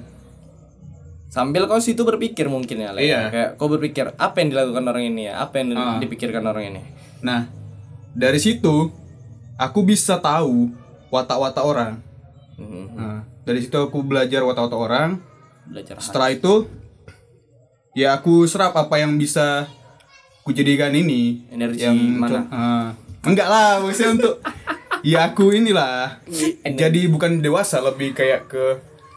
sambil 1.27 1.67
kau 1.67 1.77
situ 1.77 1.99
berpikir 2.01 2.47
mungkin 2.47 2.79
ya. 2.79 2.91
Iya. 2.93 3.21
kayak 3.27 3.49
kau 3.55 3.67
berpikir 3.67 4.15
apa 4.15 4.39
yang 4.39 4.49
dilakukan 4.49 4.85
orang 4.85 5.03
ini 5.05 5.27
ya 5.27 5.41
apa 5.41 5.59
yang 5.59 5.67
Ah. 5.73 5.99
dipikirkan 5.99 6.41
orang 6.41 6.63
ini 6.69 6.81
nah 7.19 7.47
dari 8.11 8.39
situ 8.39 8.87
aku 9.55 9.79
bisa 9.83 10.15
tahu 10.17 10.71
watak-watak 11.09 11.63
orang 11.63 11.93
Mhm. 12.55 12.83
nah, 12.93 13.19
dari 13.43 13.59
situ 13.59 13.75
aku 13.75 13.99
belajar 13.99 14.39
watak-watak 14.41 14.79
orang 14.79 15.09
belajar 15.65 15.99
setelah 15.99 16.31
itu 16.31 16.71
ya 17.91 18.13
aku 18.13 18.43
serap 18.45 18.71
apa 18.73 18.95
yang 18.95 19.15
bisa 19.15 19.67
kujadikan 20.41 20.91
ini 20.91 21.43
Energi 21.49 21.81
yang 21.81 21.97
mana? 22.15 22.47
Ah, 22.47 22.87
enggak 23.21 23.47
lah 23.49 23.81
maksudnya 23.81 24.13
untuk 24.13 24.33
ya 25.05 25.29
aku 25.29 25.53
inilah 25.53 26.17
jadi 26.65 27.01
bukan 27.07 27.37
dewasa 27.39 27.77
lebih 27.79 28.11
kayak 28.11 28.49
ke 28.49 28.65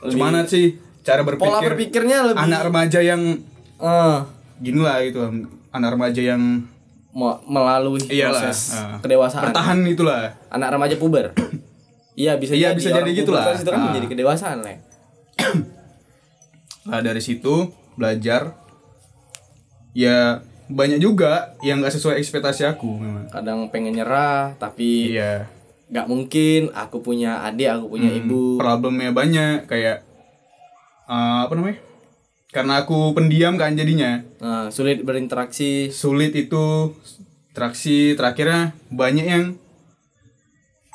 gimana 0.05 0.45
sih 0.45 0.77
cara 1.01 1.25
berpikir 1.25 1.49
pola 1.49 1.65
berpikirnya 1.65 2.19
lebih 2.27 2.45
anak 2.45 2.61
remaja 2.63 3.01
yang 3.01 3.41
Eh, 3.75 4.19
gini 4.59 4.79
lah 4.79 4.99
gitu 5.01 5.23
anak 5.71 5.91
remaja 5.95 6.19
yang 6.21 6.67
me- 7.11 7.41
melalui 7.47 8.03
Iyalah, 8.05 8.43
proses 8.43 8.75
ah. 8.75 8.99
kedewasaan 8.99 9.45
bertahan 9.49 9.79
itulah 9.87 10.35
anak 10.49 10.69
remaja 10.69 10.95
puber 10.95 11.31
iya 12.19 12.35
bisa 12.35 12.53
Iya, 12.53 12.75
jadi 12.75 12.77
bisa 12.77 12.91
jadi 12.93 13.11
gitu 13.13 13.31
lah. 13.31 13.49
kan 13.49 13.57
itu 13.57 13.71
kan 13.71 13.79
Ah. 13.79 13.87
menjadi 13.89 14.07
kedewasaan 14.11 14.59
le 14.61 14.75
Nah 16.85 17.01
dari 17.01 17.21
situ 17.21 17.69
belajar 17.95 18.59
ya 19.93 20.41
banyak 20.67 20.99
juga 20.99 21.57
yang 21.61 21.79
gak 21.79 21.93
sesuai 21.93 22.19
ekspektasi 22.19 22.67
aku 22.67 22.89
memang. 22.95 23.25
kadang 23.29 23.69
pengen 23.69 23.95
nyerah 23.95 24.53
tapi 24.55 25.15
Iya. 25.15 25.49
Nggak 25.89 26.07
mungkin 26.07 26.69
aku 26.71 27.01
punya 27.01 27.41
adik 27.43 27.69
aku 27.71 27.85
punya 27.91 28.09
Hmm, 28.09 28.21
ibu 28.21 28.41
Problemnya 28.57 29.11
banyak 29.11 29.65
kayak 29.65 30.05
eh, 31.07 31.39
apa 31.43 31.53
namanya? 31.53 31.81
Karena 32.49 32.81
aku 32.81 33.13
pendiam 33.13 33.55
kan 33.55 33.73
jadinya 33.73 34.25
nah, 34.37 34.69
sulit 34.69 35.01
berinteraksi 35.01 35.89
sulit 35.89 36.33
itu 36.33 36.93
traksi 37.53 38.15
terakhirnya 38.15 38.73
banyak 38.89 39.27
yang 39.27 39.45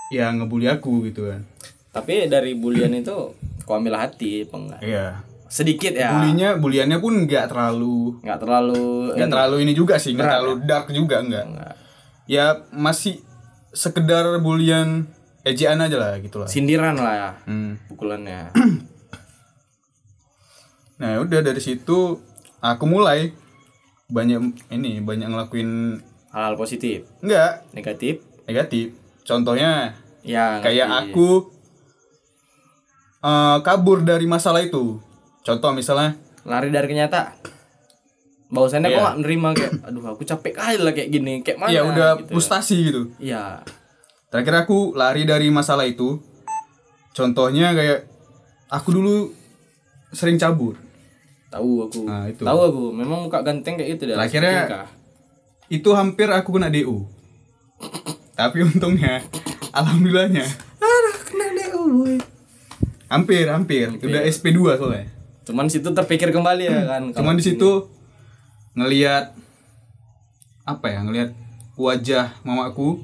ya 0.09 0.29
ngebully 0.29 0.65
aku 0.67 1.03
gitu 1.03 1.25
kan. 1.27 1.41
tapi 1.89 2.25
dari 2.25 2.53
bulian 2.53 2.89
itu 2.91 3.33
kau 3.63 3.73
ambil 3.73 3.97
hati 3.97 4.43
apa 4.43 4.55
enggak 4.55 4.81
Iya. 4.81 5.07
sedikit 5.45 5.93
ya 5.93 6.09
Bulinya 6.11 6.49
buliannya 6.55 6.97
pun 6.97 7.13
nggak 7.23 7.45
terlalu 7.47 8.17
nggak 8.19 8.39
terlalu 8.39 8.85
nggak 9.13 9.29
terlalu 9.29 9.55
ini 9.61 9.73
juga 9.73 9.95
sih 9.97 10.11
nggak 10.11 10.25
terlalu 10.27 10.53
dark 10.63 10.87
juga. 10.89 11.21
Nggak. 11.21 11.45
Ya 12.25 12.45
masih 12.71 13.21
sekedar 13.73 14.37
bulian 14.39 15.09
ejaan 15.43 15.81
aja 15.81 15.97
lah 15.97 16.11
gitu 16.17 16.39
lah. 16.39 16.47
sindiran 16.47 16.95
lah 16.95 17.13
ya 17.13 17.29
Hmm. 17.43 17.75
pukulannya 17.89 18.53
Nah 20.93 21.19
udah 21.19 21.41
dari 21.41 21.59
situ 21.59 22.21
aku 22.61 22.85
mulai 22.85 23.33
banyak 24.07 24.39
ini 24.69 25.01
banyak 25.01 25.27
ngelakuin 25.27 25.99
hal-hal 26.29 26.55
positif 26.55 27.09
enggak 27.19 27.65
negatif 27.73 28.21
negatif. 28.45 28.93
Contohnya 29.23 29.95
ya 30.21 30.59
kayak 30.59 30.87
ngerti. 30.87 31.11
aku 31.11 31.29
eh, 33.19 33.57
kabur 33.59 34.03
dari 34.03 34.27
masalah 34.27 34.61
itu. 34.61 34.99
Contoh 35.41 35.71
misalnya 35.71 36.15
lari 36.43 36.69
dari 36.69 36.87
kenyataan 36.87 37.35
bahwasannya 38.53 38.87
Iya. 38.87 38.95
kok 38.95 39.03
gak 39.03 39.17
nerima 39.19 39.49
kayak 39.51 39.71
aduh 39.89 40.03
aku 40.07 40.21
capek 40.23 40.53
kali 40.53 40.77
lah 40.77 40.93
kayak 40.93 41.09
gini 41.09 41.33
kayak 41.41 41.57
mana 41.57 41.69
ya 41.69 41.81
udah 41.83 42.09
gitu. 42.19 42.31
frustasi 42.31 42.77
gitu. 42.85 43.01
iya 43.17 43.65
Terakhir 44.29 44.65
aku 44.65 44.93
lari 44.93 45.23
dari 45.23 45.49
masalah 45.49 45.85
itu. 45.85 46.17
Contohnya 47.11 47.69
kayak 47.71 48.09
aku 48.67 48.89
dulu 48.91 49.29
sering 50.09 50.37
cabur. 50.37 50.73
tahu 51.49 51.85
aku 51.85 52.01
Nah, 52.01 52.25
itu. 52.25 52.41
tahu 52.41 52.59
aku 52.63 52.83
memang 52.91 53.21
muka 53.21 53.41
ganteng 53.41 53.77
kayak 53.77 53.93
gitu 53.93 54.09
dah 54.09 54.17
Akhirnya- 54.19 54.65
seketika. 54.65 54.81
Itu 55.69 55.89
hampir 55.93 56.25
aku 56.27 56.49
kena 56.51 56.69
DU. 56.69 57.05
Tapi 58.33 58.57
untungnya 58.63 59.21
alhamdulillahnya 59.77 60.45
kena 61.23 61.47
DO 61.51 61.81
boy 61.91 62.15
hampir 63.05 63.45
hampir 63.45 63.85
udah 63.95 64.21
SP2 64.23 64.57
soalnya. 64.73 65.05
cuman 65.43 65.65
situ 65.67 65.85
terpikir 65.87 66.29
kembali 66.29 66.63
ya 66.63 66.81
kan 66.87 67.03
Cuman 67.11 67.35
di 67.35 67.43
situ 67.43 67.85
ngelihat 68.73 69.37
apa 70.65 70.85
ya 70.89 70.99
ngelihat 71.05 71.29
wajah 71.77 72.33
mamaku 72.41 73.01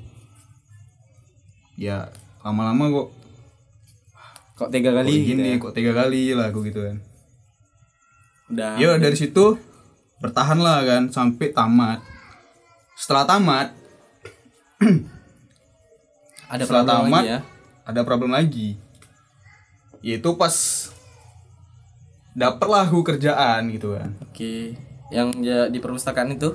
ya 1.77 2.09
lama-lama 2.41 2.89
kok 2.89 3.09
kok 4.57 4.69
tiga 4.73 4.91
kok 4.91 4.97
kali 5.03 5.13
gitu 5.23 5.27
gini 5.35 5.49
ya. 5.55 5.61
kok 5.61 5.73
tiga 5.75 5.91
kali 5.95 6.23
lah 6.35 6.51
aku 6.51 6.59
gitu 6.65 6.81
kan. 6.83 6.97
Udah 8.49 8.75
ya 8.81 8.97
dari 8.97 9.15
situ 9.15 9.55
bertahan 10.19 10.59
lah 10.59 10.81
kan 10.83 11.03
sampai 11.13 11.53
tamat. 11.53 12.01
Setelah 12.97 13.23
tamat 13.29 13.67
ada 16.51 16.63
setelah 16.65 16.83
problem 16.83 17.07
tamat 17.07 17.23
lagi 17.23 17.29
ya? 17.31 17.39
ada 17.85 18.01
problem 18.03 18.31
lagi. 18.33 18.69
Yaitu 20.01 20.29
pas 20.35 20.55
dapatlah 22.33 22.87
aku 22.87 23.03
kerjaan 23.05 23.69
gitu 23.71 23.95
kan. 23.95 24.15
Oke 24.23 24.88
yang 25.09 25.33
ya, 25.41 25.67
di 25.69 25.81
perpustakaan 25.81 26.33
itu? 26.33 26.53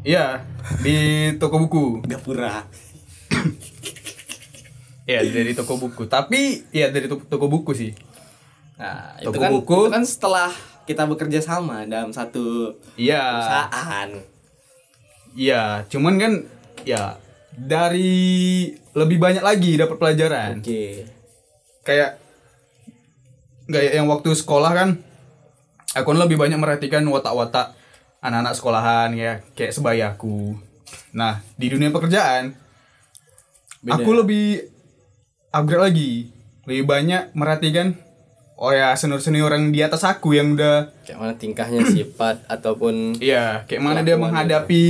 Iya 0.00 0.44
di 0.80 0.96
toko 1.36 1.60
buku. 1.60 2.04
Gapura. 2.08 2.64
Ya 5.08 5.20
dari 5.26 5.52
toko 5.52 5.76
buku. 5.76 6.06
Tapi 6.06 6.64
ya 6.70 6.88
dari 6.92 7.10
to- 7.10 7.26
toko 7.26 7.50
buku 7.50 7.72
sih. 7.74 7.92
Nah 8.80 9.18
itu 9.20 9.28
Toko 9.28 9.42
kan 9.42 9.50
buku. 9.52 9.78
itu 9.88 9.92
kan 9.92 10.04
setelah 10.06 10.50
kita 10.88 11.04
bekerja 11.04 11.40
sama 11.44 11.84
dalam 11.84 12.14
satu 12.14 12.76
iya. 12.96 13.20
perusahaan. 13.20 14.08
Iya 15.36 15.62
cuman 15.92 16.14
kan 16.16 16.32
ya 16.88 17.20
dari 17.54 18.72
lebih 18.96 19.20
banyak 19.20 19.44
lagi 19.44 19.76
dapat 19.76 19.96
pelajaran. 20.00 20.64
Oke. 20.64 21.04
Kayak 21.84 22.16
nggak 23.68 23.82
ya, 23.84 23.90
yang 24.00 24.08
waktu 24.08 24.32
sekolah 24.34 24.72
kan 24.72 24.90
aku 25.92 26.14
lebih 26.14 26.36
banyak 26.36 26.56
merhatikan 26.56 27.02
watak-watak 27.06 27.74
anak-anak 28.20 28.54
sekolahan 28.54 29.10
ya 29.14 29.40
kayak 29.54 29.72
sebayaku 29.72 30.54
nah 31.10 31.40
di 31.54 31.66
dunia 31.70 31.90
pekerjaan 31.90 32.54
Beda. 33.80 33.96
aku 33.96 34.10
lebih 34.12 34.68
upgrade 35.50 35.80
lagi. 35.82 36.12
Lebih 36.68 36.84
banyak 36.84 37.22
merhatikan 37.32 37.96
oh 38.60 38.70
ya 38.70 38.92
senior 38.92 39.24
senior 39.24 39.48
yang 39.48 39.72
di 39.72 39.80
atas 39.80 40.04
aku 40.04 40.36
yang 40.36 40.52
udah 40.52 40.92
kayak 41.02 41.16
mana 41.16 41.32
tingkahnya 41.34 41.80
sifat 41.96 42.44
ataupun 42.44 43.16
iya 43.18 43.64
kayak 43.64 43.80
mana 43.80 44.04
dia 44.04 44.20
menghadapi 44.20 44.84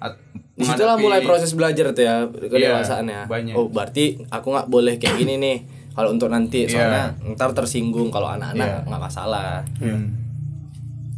at- 0.00 0.16
di 0.56 0.64
situlah 0.64 0.96
menghadapi- 0.96 1.04
mulai 1.04 1.20
proses 1.20 1.52
belajar 1.52 1.92
tuh 1.92 2.00
ya 2.02 2.24
kedewasaannya 2.26 3.28
banyak. 3.28 3.54
oh 3.54 3.68
berarti 3.68 4.24
aku 4.32 4.56
nggak 4.56 4.68
boleh 4.72 4.96
kayak 4.96 5.20
gini 5.20 5.36
nih 5.36 5.56
kalau 5.98 6.14
untuk 6.14 6.30
nanti 6.30 6.62
Iya. 6.62 6.70
soalnya 6.70 7.04
ntar 7.34 7.50
tersinggung 7.50 8.06
kalau 8.08 8.30
anak-anak 8.30 8.62
Iya. 8.76 8.86
nggak 8.86 9.02
masalah 9.02 9.66
Hmm. 9.76 10.14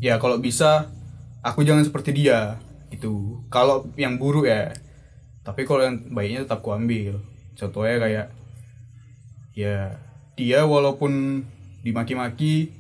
Ya 0.01 0.17
kalau 0.17 0.41
bisa 0.41 0.89
aku 1.41 1.61
jangan 1.61 1.85
seperti 1.85 2.17
dia 2.17 2.57
gitu. 2.89 3.45
Kalau 3.47 3.85
yang 3.95 4.17
buruk 4.17 4.49
ya. 4.49 4.73
Tapi 5.41 5.63
kalau 5.63 5.85
yang 5.85 6.01
baiknya 6.09 6.43
tetap 6.43 6.59
ku 6.59 6.73
ambil. 6.73 7.21
Contohnya 7.53 7.97
kayak 7.99 8.27
ya 9.53 9.93
dia 10.35 10.65
walaupun 10.65 11.45
dimaki-maki 11.81 12.73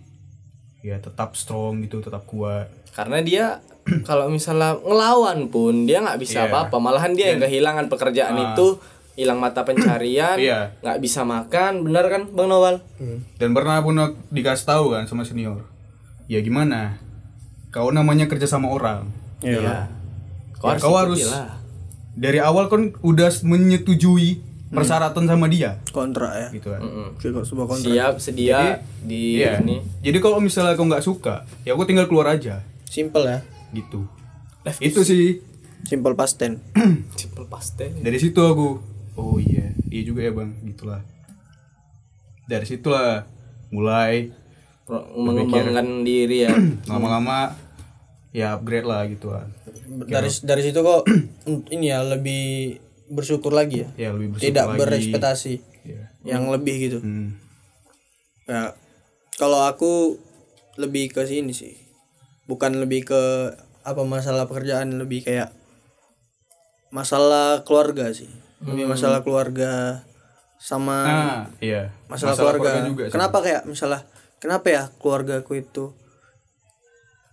ya 0.80 0.96
tetap 0.96 1.34
strong 1.34 1.84
gitu, 1.84 2.00
tetap 2.00 2.24
kuat. 2.24 2.72
karena 2.90 3.20
dia 3.20 3.44
kalau 4.02 4.26
misalnya 4.26 4.74
ngelawan 4.76 5.46
pun 5.46 5.84
dia 5.84 6.00
nggak 6.00 6.18
bisa 6.18 6.42
Iya. 6.42 6.48
apa-apa 6.48 6.76
malahan 6.76 7.12
dia 7.12 7.30
yang 7.30 7.38
kehilangan 7.38 7.86
pekerjaan 7.86 8.34
Ah. 8.34 8.44
itu 8.50 8.80
hilang 9.20 9.36
mata 9.36 9.60
pencarian 9.62 10.34
Iya. 10.34 10.72
nggak 10.78 10.98
bisa 10.98 11.20
makan 11.22 11.84
benar 11.84 12.08
kan 12.08 12.24
bang 12.26 12.48
Noval 12.48 12.80
Dan 13.36 13.52
pernah 13.52 13.76
pun 13.78 13.92
aku 13.94 14.16
dikasih 14.28 14.64
tahu 14.66 14.84
kan 14.90 15.04
sama 15.04 15.22
senior. 15.22 15.68
Ya 16.24 16.40
gimana? 16.40 16.96
Kau 17.68 17.90
namanya 17.90 18.24
kerja 18.24 18.46
sama 18.46 18.66
orang. 18.68 19.12
iya. 19.40 19.92
Kau 20.54 20.66
Ya, 20.66 20.70
harus 20.70 20.82
kau 20.82 20.94
harus- 20.94 21.24
lah. 21.26 21.60
Dari 22.12 22.36
awal 22.36 22.66
kan 22.66 22.96
udah 22.98 23.28
menyetujui 23.40 24.40
persyaratan 24.68 25.24
sama 25.24 25.46
dia. 25.46 25.80
Kontra 25.88 26.32
ya. 26.34 26.48
Gitu 26.50 26.68
kan. 26.68 26.80
Kayak 27.16 27.44
sebuah 27.44 27.66
kontra 27.66 27.86
siap 27.86 28.14
sedia 28.18 28.78
di 29.00 29.38
Iya. 29.38 29.60
ini. 29.60 29.80
Jadi 30.00 30.18
kalau 30.18 30.38
misalnya 30.38 30.72
aku 30.72 30.84
nggak 30.84 31.02
suka, 31.02 31.34
ya 31.62 31.72
aku 31.72 31.84
tinggal 31.84 32.06
keluar 32.06 32.30
aja, 32.30 32.60
simple 32.84 33.24
ya. 33.24 33.40
Gitu. 33.70 34.04
Itu 34.78 35.00
sih. 35.02 35.40
Simple 35.82 36.12
past 36.12 36.36
tense. 36.36 36.60
Simple 37.16 37.48
paste 37.48 37.88
dari 37.96 38.18
situ 38.18 38.36
aku, 38.38 38.84
oh 39.20 39.36
iya, 39.36 39.68
iya 39.86 40.02
juga 40.02 40.20
ya 40.22 40.32
bang, 40.32 40.50
gitulah. 40.66 41.04
Dari 42.44 42.64
situlah 42.64 43.28
mulai 43.68 44.32
Pro- 44.82 45.06
mengembangkan 45.14 46.02
diri 46.02 46.42
ya 46.42 46.50
lama-lama 46.90 47.54
ya 48.30 48.54
upgrade 48.54 48.82
lah 48.82 49.06
gitu 49.06 49.30
kan. 49.30 49.46
dari 50.04 50.26
dari 50.42 50.62
situ 50.64 50.80
kok 50.80 51.06
ini 51.74 51.86
ya 51.86 52.02
lebih 52.02 52.74
bersyukur 53.06 53.50
lagi 53.50 53.82
ya 53.82 53.88
Ya 53.96 54.08
lebih 54.10 54.34
bersyukur 54.34 54.46
tidak 54.48 54.66
lagi. 54.66 54.78
berekspektasi 54.80 55.54
Ya. 55.80 56.02
yang 56.26 56.46
lebih 56.46 56.74
gitu 56.78 56.98
Hmm. 57.00 57.38
ya 58.44 58.76
kalau 59.34 59.62
aku 59.62 60.18
lebih 60.76 61.08
ke 61.08 61.24
sini 61.24 61.50
sih 61.50 61.74
bukan 62.44 62.76
lebih 62.76 63.06
ke 63.06 63.22
apa 63.80 64.02
masalah 64.04 64.44
pekerjaan 64.44 64.92
lebih 64.94 65.24
kayak 65.24 65.50
masalah 66.90 67.62
keluarga 67.62 68.10
sih 68.10 68.28
lebih 68.60 68.84
masalah 68.86 69.20
keluarga 69.20 70.04
sama 70.56 70.98
Nah, 71.00 71.40
iya. 71.58 71.88
masalah, 72.06 72.36
keluarga, 72.36 72.84
juga 72.84 73.08
sih. 73.08 73.12
kenapa 73.12 73.38
kayak 73.40 73.62
misalnya 73.64 74.04
kenapa 74.36 74.66
ya 74.68 74.82
keluarga 74.96 75.40
aku 75.40 75.56
itu 75.56 75.96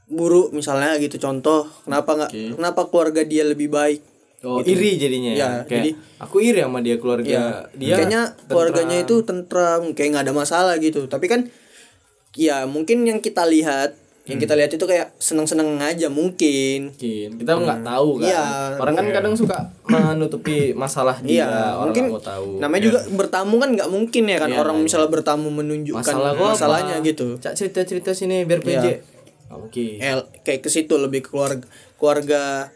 buruk 0.08 0.56
misalnya 0.56 0.96
gitu 0.98 1.20
contoh 1.20 1.68
kenapa 1.84 2.16
nggak 2.16 2.32
kenapa 2.56 2.82
keluarga 2.88 3.22
dia 3.28 3.44
lebih 3.44 3.68
baik? 3.68 4.00
Oh 4.40 4.62
iri 4.62 4.96
jadinya 4.96 5.34
ya, 5.34 5.38
Ya, 5.38 5.50
kayak 5.66 5.84
jadi- 5.84 5.96
aku 6.22 6.38
iri 6.40 6.62
sama 6.64 6.80
dia 6.80 6.96
keluarga 6.96 7.28
ya 7.28 7.44
dia 7.74 7.96
kayaknya 7.98 8.22
keluarganya 8.48 8.98
itu 9.02 9.20
tentram 9.22 9.92
kayak 9.92 10.10
nggak 10.14 10.26
ada 10.30 10.36
masalah 10.38 10.80
gitu. 10.80 11.10
Tapi 11.10 11.26
kan 11.28 11.52
ya 12.32 12.64
mungkin 12.64 13.04
yang 13.04 13.20
kita 13.20 13.44
lihat 13.44 13.98
yang 14.28 14.40
kita 14.44 14.54
lihat 14.60 14.72
itu 14.76 14.84
kayak 14.84 15.16
seneng-seneng 15.18 15.80
aja 15.80 16.12
mungkin. 16.12 16.92
Mungkin. 16.92 17.30
Kita 17.40 17.52
nggak 17.56 17.82
tahu 17.82 18.10
kan? 18.20 18.28
Iya. 18.28 18.44
orang 18.78 18.96
kan 19.00 19.06
kadang 19.16 19.34
suka 19.40 19.58
menutupi 19.88 20.76
masalah 20.76 21.16
dia 21.24 21.48
Iya, 21.48 21.48
orang 21.80 21.96
mungkin 21.96 22.04
nggak 22.12 22.16
mau 22.20 22.24
tahu. 22.24 22.50
namanya 22.60 22.84
juga 22.84 23.00
bertamu 23.08 23.56
kan 23.58 23.70
nggak 23.72 23.90
mungkin 23.90 24.24
ya 24.28 24.38
kan? 24.38 24.50
Orang 24.52 24.78
misalnya 24.84 25.10
bertamu 25.10 25.48
menunjukkan 25.48 26.04
masalah 26.04 26.32
masalahnya 26.36 26.96
apa? 27.00 27.08
gitu. 27.08 27.40
cak 27.40 27.56
cerita 27.56 27.88
cerita 27.88 28.12
sini 28.12 28.44
biar 28.44 28.60
PJ. 28.60 28.86
Iya. 28.86 28.96
oke 29.48 29.88
El, 30.04 30.20
kayak 30.44 30.60
ke 30.60 30.70
situ 30.70 30.92
lebih 31.00 31.24
ke 31.24 31.32
keluarga 31.32 31.64
keluarga 31.96 32.68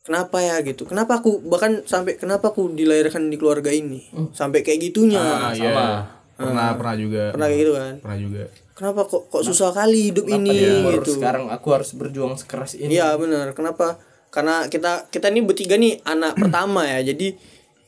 kenapa 0.00 0.42
ya? 0.44 0.60
gitu. 0.60 0.84
Kenapa 0.84 1.20
aku 1.20 1.40
bahkan 1.44 1.80
sampai 1.86 2.20
kenapa 2.20 2.52
aku 2.52 2.72
dilahirkan 2.72 3.30
di 3.32 3.36
keluarga 3.40 3.72
ini? 3.72 4.04
Sampai 4.36 4.60
kayak 4.60 4.90
gitunya. 4.90 5.20
Ah, 5.20 5.52
iya. 5.54 6.04
Pernah, 6.40 6.72
pernah 6.72 6.94
juga. 6.96 7.22
pernah 7.36 7.46
kayak 7.52 7.60
gitu 7.60 7.72
kan? 7.76 7.94
Pernah 8.00 8.18
juga. 8.18 8.42
Kenapa 8.80 9.04
kok 9.04 9.28
kok 9.28 9.44
susah 9.44 9.76
kali 9.76 10.08
hidup 10.08 10.24
ini 10.24 10.80
Baru 10.80 11.04
gitu 11.04 11.20
sekarang 11.20 11.52
aku 11.52 11.68
harus 11.76 11.92
berjuang 11.92 12.32
sekeras 12.40 12.80
ini 12.80 12.96
Iya 12.96 13.12
benar. 13.20 13.52
Kenapa? 13.52 14.00
Karena 14.32 14.64
kita 14.72 15.12
kita 15.12 15.28
ini 15.28 15.44
bertiga 15.44 15.76
nih 15.76 16.00
anak 16.08 16.32
pertama 16.48 16.88
ya. 16.88 17.04
Jadi 17.12 17.36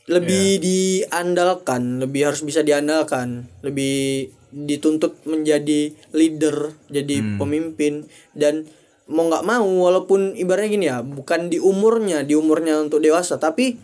lebih 0.05 0.61
diandalkan, 0.61 1.97
lebih 1.97 2.29
harus 2.29 2.45
bisa 2.45 2.61
diandalkan, 2.61 3.49
lebih 3.65 4.29
dituntut 4.53 5.17
menjadi 5.25 5.95
leader, 6.13 6.77
jadi 6.91 7.39
pemimpin 7.41 8.05
dan 8.37 8.69
mau 9.09 9.25
nggak 9.31 9.47
mau 9.47 9.65
walaupun 9.65 10.37
ibaratnya 10.37 10.69
gini 10.69 10.85
ya, 10.91 11.01
bukan 11.01 11.47
di 11.47 11.57
umurnya, 11.57 12.21
di 12.21 12.35
umurnya 12.35 12.83
untuk 12.83 12.99
dewasa, 12.99 13.39
tapi 13.39 13.79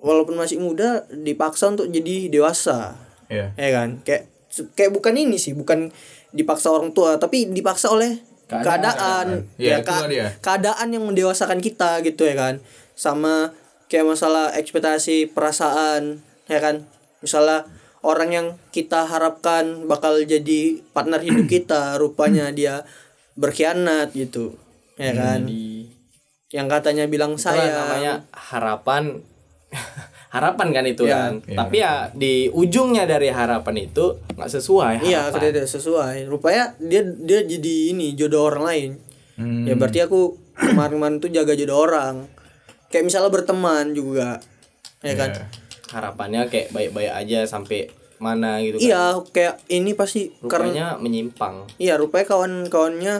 walaupun 0.00 0.38
masih 0.38 0.62
muda 0.62 1.04
dipaksa 1.10 1.74
untuk 1.74 1.90
jadi 1.90 2.30
dewasa. 2.30 2.94
Iya. 3.26 3.52
Ya 3.58 3.68
kan? 3.74 4.00
Kayak 4.06 4.33
kayak 4.74 4.90
bukan 4.90 5.14
ini 5.14 5.34
sih, 5.34 5.52
bukan 5.52 5.90
dipaksa 6.30 6.68
orang 6.68 6.90
tua, 6.90 7.16
tapi 7.16 7.46
dipaksa 7.46 7.88
oleh 7.88 8.18
keadaan. 8.46 9.48
Iya, 9.56 9.70
Ya, 9.70 9.76
itulah 9.80 10.00
ka- 10.00 10.08
dia. 10.08 10.26
keadaan 10.38 10.88
yang 10.90 11.04
mendewasakan 11.04 11.58
kita 11.58 11.98
gitu 12.00 12.22
ya 12.22 12.34
kan. 12.34 12.54
Sama 12.94 13.50
kayak 13.86 14.06
masalah 14.06 14.52
ekspektasi 14.52 15.30
perasaan, 15.30 16.20
ya 16.46 16.58
kan? 16.58 16.86
Misalnya 17.18 17.66
orang 18.00 18.30
yang 18.30 18.46
kita 18.68 19.04
harapkan 19.04 19.86
bakal 19.86 20.20
jadi 20.20 20.78
partner 20.92 21.18
hidup 21.18 21.46
kita, 21.46 21.82
rupanya 22.02 22.50
dia 22.50 22.84
berkhianat 23.34 24.12
gitu. 24.12 24.54
Ya 24.94 25.10
kan? 25.12 25.48
Yang 26.50 26.66
katanya 26.70 27.04
bilang 27.06 27.34
Itulah 27.34 27.58
saya 27.58 27.66
namanya 27.74 28.12
harapan 28.30 29.18
harapan 30.34 30.68
kan 30.70 30.84
itu 30.84 31.06
Iya. 31.06 31.14
kan 31.14 31.32
tapi 31.46 31.78
ya 31.78 32.10
di 32.10 32.50
ujungnya 32.50 33.06
dari 33.06 33.30
harapan 33.30 33.86
itu 33.86 34.18
nggak 34.34 34.50
sesuai 34.50 34.94
Iya, 35.00 35.30
harapan. 35.30 35.54
tidak 35.54 35.66
sesuai. 35.70 36.26
Rupanya 36.26 36.74
dia 36.76 37.00
dia 37.00 37.40
jadi 37.40 37.94
ini 37.94 38.12
jodoh 38.12 38.44
orang 38.44 38.64
lain. 38.64 38.90
Hmm. 39.34 39.62
Ya 39.62 39.74
berarti 39.74 40.02
aku 40.02 40.34
kemarin-kemarin 40.52 41.18
tuh 41.18 41.30
jaga 41.30 41.54
jodoh 41.54 41.78
orang. 41.80 42.26
Kayak 42.86 43.04
misalnya 43.06 43.30
berteman 43.30 43.94
juga. 43.94 44.42
Ya 45.00 45.14
kan? 45.14 45.30
Iya. 45.32 45.46
harapannya 45.86 46.50
kayak 46.50 46.74
baik-baik 46.74 47.06
aja 47.08 47.46
sampai 47.46 47.86
mana 48.16 48.58
gitu 48.58 48.76
kan 48.76 48.82
Iya, 48.82 49.02
kayak 49.30 49.54
ini 49.68 49.94
pasti 49.94 50.34
karena 50.42 50.66
rupanya 50.66 50.86
menyimpang 50.98 51.54
iya 51.76 51.94
rupanya 51.94 52.26
kawan-kawannya 52.26 53.14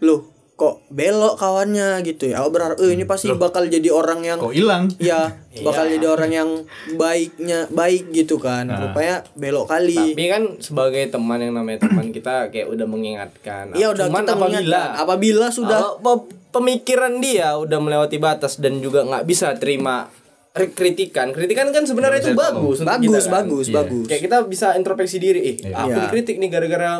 loh 0.00 0.28
kok 0.58 0.82
belok 0.90 1.38
kawannya 1.38 2.02
gitu 2.02 2.28
ya. 2.28 2.42
Aku 2.42 2.50
berharap 2.50 2.76
eh 2.76 2.90
ini 2.90 3.06
pasti 3.06 3.30
bakal 3.30 3.70
jadi 3.70 3.88
orang 3.88 4.26
yang 4.26 4.42
Kok 4.42 4.50
hilang? 4.50 4.90
Iya, 4.98 5.38
bakal 5.62 5.86
jadi 5.86 6.02
orang 6.04 6.30
yang 6.30 6.48
baiknya 6.92 7.70
baik 7.70 8.10
gitu 8.10 8.36
kan. 8.36 8.66
Rupanya 8.66 9.22
belok 9.32 9.70
kali. 9.70 9.94
tapi 9.94 10.26
kan 10.26 10.42
sebagai 10.58 11.06
teman 11.08 11.38
yang 11.38 11.54
namanya 11.54 11.86
teman 11.86 12.10
kita 12.16 12.50
kayak 12.50 12.66
udah 12.66 12.84
mengingatkan 12.84 13.70
Iya 13.70 13.94
udah 13.94 14.10
cuman 14.10 14.18
kita 14.20 14.34
apabila 14.34 14.50
mengingatkan. 14.58 14.90
apabila 14.98 15.46
sudah 15.48 15.80
pemikiran 16.48 17.12
dia 17.18 17.54
udah 17.54 17.78
melewati 17.78 18.18
batas 18.18 18.58
dan 18.58 18.80
juga 18.80 19.04
nggak 19.04 19.24
bisa 19.24 19.54
terima 19.54 20.10
kritikan 20.50 21.30
kritikan 21.30 21.70
kan 21.70 21.86
sebenarnya 21.86 22.18
itu 22.20 22.34
bagus 22.34 22.82
untuk 22.82 22.90
bagus 22.90 23.06
kita, 23.14 23.30
kan? 23.30 23.44
bagus 23.46 23.66
bagus. 23.70 24.04
kayak 24.10 24.22
kita 24.26 24.36
bisa 24.42 24.74
introspeksi 24.74 25.22
diri 25.22 25.40
eh 25.44 25.56
aku 25.70 25.86
Iya. 25.88 26.02
dikritik 26.10 26.34
nih 26.34 26.50
gara-gara 26.50 26.98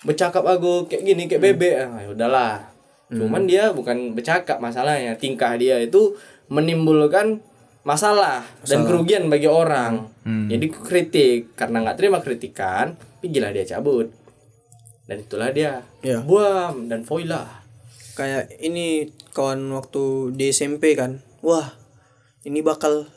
bercakap 0.00 0.44
aku 0.44 0.86
kayak 0.86 1.02
gini 1.02 1.26
kayak 1.26 1.42
bebek 1.42 1.74
ah 1.80 1.98
ya 1.98 2.73
udahlah 3.10 3.20
cuman 3.20 3.42
dia 3.46 3.64
bukan 3.70 4.16
bercakap 4.16 4.58
masalahnya. 4.58 5.14
Tingkah 5.20 5.54
dia 5.60 5.78
itu 5.78 6.16
menimbulkan 6.48 7.40
masalah, 7.84 8.48
dan 8.64 8.88
kerugian 8.88 9.28
bagi 9.28 9.46
orang. 9.46 10.08
Jadi 10.24 10.66
kritik. 10.72 11.52
Karena 11.54 11.84
nggak 11.84 11.96
terima 12.00 12.18
kritikan 12.24 12.96
pergilah 13.20 13.52
dia 13.52 13.64
cabut. 13.64 14.08
Dan 15.04 15.20
itulah 15.20 15.52
dia. 15.52 15.84
Iya. 16.00 16.24
buam 16.24 16.88
dan 16.88 17.04
voila. 17.04 17.44
Kayak 18.16 18.56
ini 18.60 19.12
kawan 19.36 19.68
waktu 19.76 20.32
di 20.32 20.48
SMP 20.48 20.96
kan. 20.96 21.20
Wah 21.44 21.76
ini 22.48 22.64
bakal 22.64 23.08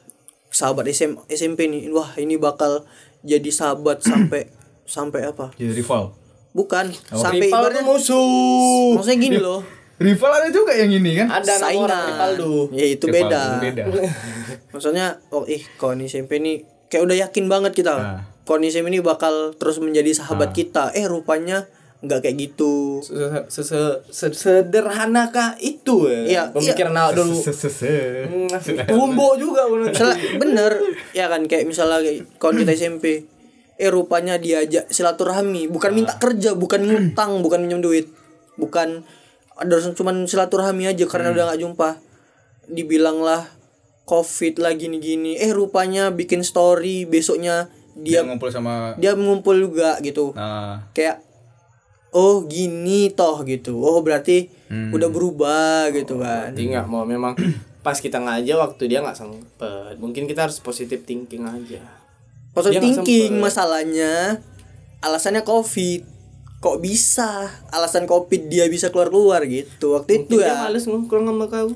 sahabat 0.51 0.87
SM, 0.91 1.15
SMP 1.31 1.71
nih. 1.71 1.87
Wah 1.95 2.11
ini 2.19 2.35
bakal 2.35 2.83
jadi 3.23 3.47
sahabat 3.47 4.03
sampai 4.09 4.51
sampai 4.83 5.31
apa? 5.31 5.55
Jadi 5.55 5.79
rival. 5.79 6.11
bukan. 6.51 6.91
Sampai 7.07 7.47
rival 7.47 7.71
ibaratnya 7.71 7.83
musuh. 7.87 8.99
Maksudnya 8.99 9.19
gini 9.19 9.39
loh 9.39 9.76
Rival 9.97 10.29
ada 10.29 10.47
juga 10.53 10.77
yang 10.77 10.93
ini 10.93 11.17
kan? 11.17 11.41
ada 11.41 11.53
saingan. 11.57 11.89
Rivaldo. 11.89 12.69
Ya 12.69 12.85
itu 12.85 13.09
Rival, 13.09 13.29
beda. 13.29 13.43
beda. 13.57 13.83
maksudnya 14.73 15.17
oh 15.33 15.43
ih 15.49 15.65
kawan 15.81 16.05
SMP 16.05 16.37
nih 16.37 16.61
kayak 16.85 17.03
udah 17.09 17.17
yakin 17.27 17.45
banget 17.49 17.73
kita. 17.73 17.93
Nah. 17.97 18.21
kawan 18.45 18.63
SMP 18.63 18.93
ini 18.93 19.01
bakal 19.01 19.57
terus 19.57 19.81
menjadi 19.81 20.13
sahabat 20.13 20.53
kita. 20.53 20.93
Eh 20.93 21.09
rupanya 21.09 21.65
nggak 21.97 22.23
kayak 22.23 22.37
gitu. 22.37 23.01
Se- 23.01 23.17
se- 23.49 23.65
se- 23.65 23.99
se- 24.07 24.37
sederhanakah 24.37 25.57
itu 25.57 26.05
ya? 26.05 26.21
Iya, 26.23 26.43
pemikiran 26.53 26.93
awak 26.93 27.17
dulu. 27.17 27.41
Hmm, 28.29 28.47
tumbuh 28.85 29.33
juga 29.33 29.65
bener 29.65 29.89
misalnya 29.89 30.15
bener. 30.37 30.71
Ya 31.11 31.25
kan 31.25 31.41
kayak 31.49 31.65
misalnya 31.65 32.05
kawan 32.37 32.61
kita 32.61 32.77
SMP 32.77 33.25
eh 33.77 33.89
rupanya 33.89 34.37
diajak 34.37 34.85
silaturahmi. 34.93 35.65
Bukan 35.67 35.91
minta 35.97 36.13
kerja 36.21 36.53
bukan 36.53 36.85
ngutang 36.85 37.41
bukan 37.41 37.65
minjem 37.65 37.81
duit. 37.81 38.05
Bukan 38.61 39.01
ada 39.57 39.81
cuman 39.93 40.29
silaturahmi 40.29 40.85
aja 40.89 41.05
karena 41.09 41.33
udah 41.33 41.43
nggak 41.51 41.61
jumpa. 41.61 41.89
Dibilang 42.67 43.23
lah 43.23 43.47
covid 44.07 44.63
lah 44.63 44.71
gini 44.73 45.03
gini 45.03 45.35
eh 45.35 45.51
rupanya 45.51 46.15
bikin 46.15 46.39
story 46.39 47.03
besoknya 47.03 47.67
Dia 47.97 48.23
dia 48.23 48.29
ngumpul 48.29 48.47
sama 48.47 48.95
dia 48.95 49.17
mengumpul 49.17 49.57
juga 49.57 49.99
gitu. 49.99 50.31
Nah 50.31 50.87
kayak 50.95 51.19
oh 52.15 52.45
gini 52.47 53.11
toh 53.11 53.43
gitu. 53.43 53.81
Oh 53.83 53.99
berarti 53.99 54.47
udah 54.71 55.09
berubah 55.11 55.91
gitu 55.91 56.21
kan. 56.21 56.53
Berarti 56.55 56.63
nggak 56.71 56.87
mau 56.87 57.03
memang 57.03 57.35
pas 57.85 57.97
kita 57.99 58.21
ngajak 58.21 58.57
waktu 58.59 58.83
dia 58.87 59.03
nggak 59.03 59.17
sempet. 59.17 59.93
Mungkin 59.99 60.29
kita 60.29 60.47
harus 60.47 60.61
positive 60.63 61.03
thinking 61.03 61.43
aja. 61.43 61.83
Positive 62.53 62.79
nggak 62.79 63.03
thinking 63.03 63.41
masalahnya 63.41 64.39
alasannya 65.01 65.43
covid 65.45 66.16
kok 66.57 66.77
bisa? 66.81 67.49
Alasan 67.69 68.09
covid 68.09 68.49
dia 68.49 68.65
bisa 68.67 68.89
keluar 68.89 69.13
keluar 69.13 69.41
gitu. 69.45 69.93
Waktu 69.97 70.25
itu 70.25 70.37
Mungkin 70.37 70.47
dia 70.47 70.53
ya. 70.53 70.55
males 70.65 70.83
ngobrol 70.89 71.23
sama 71.25 71.45
kau. 71.49 71.69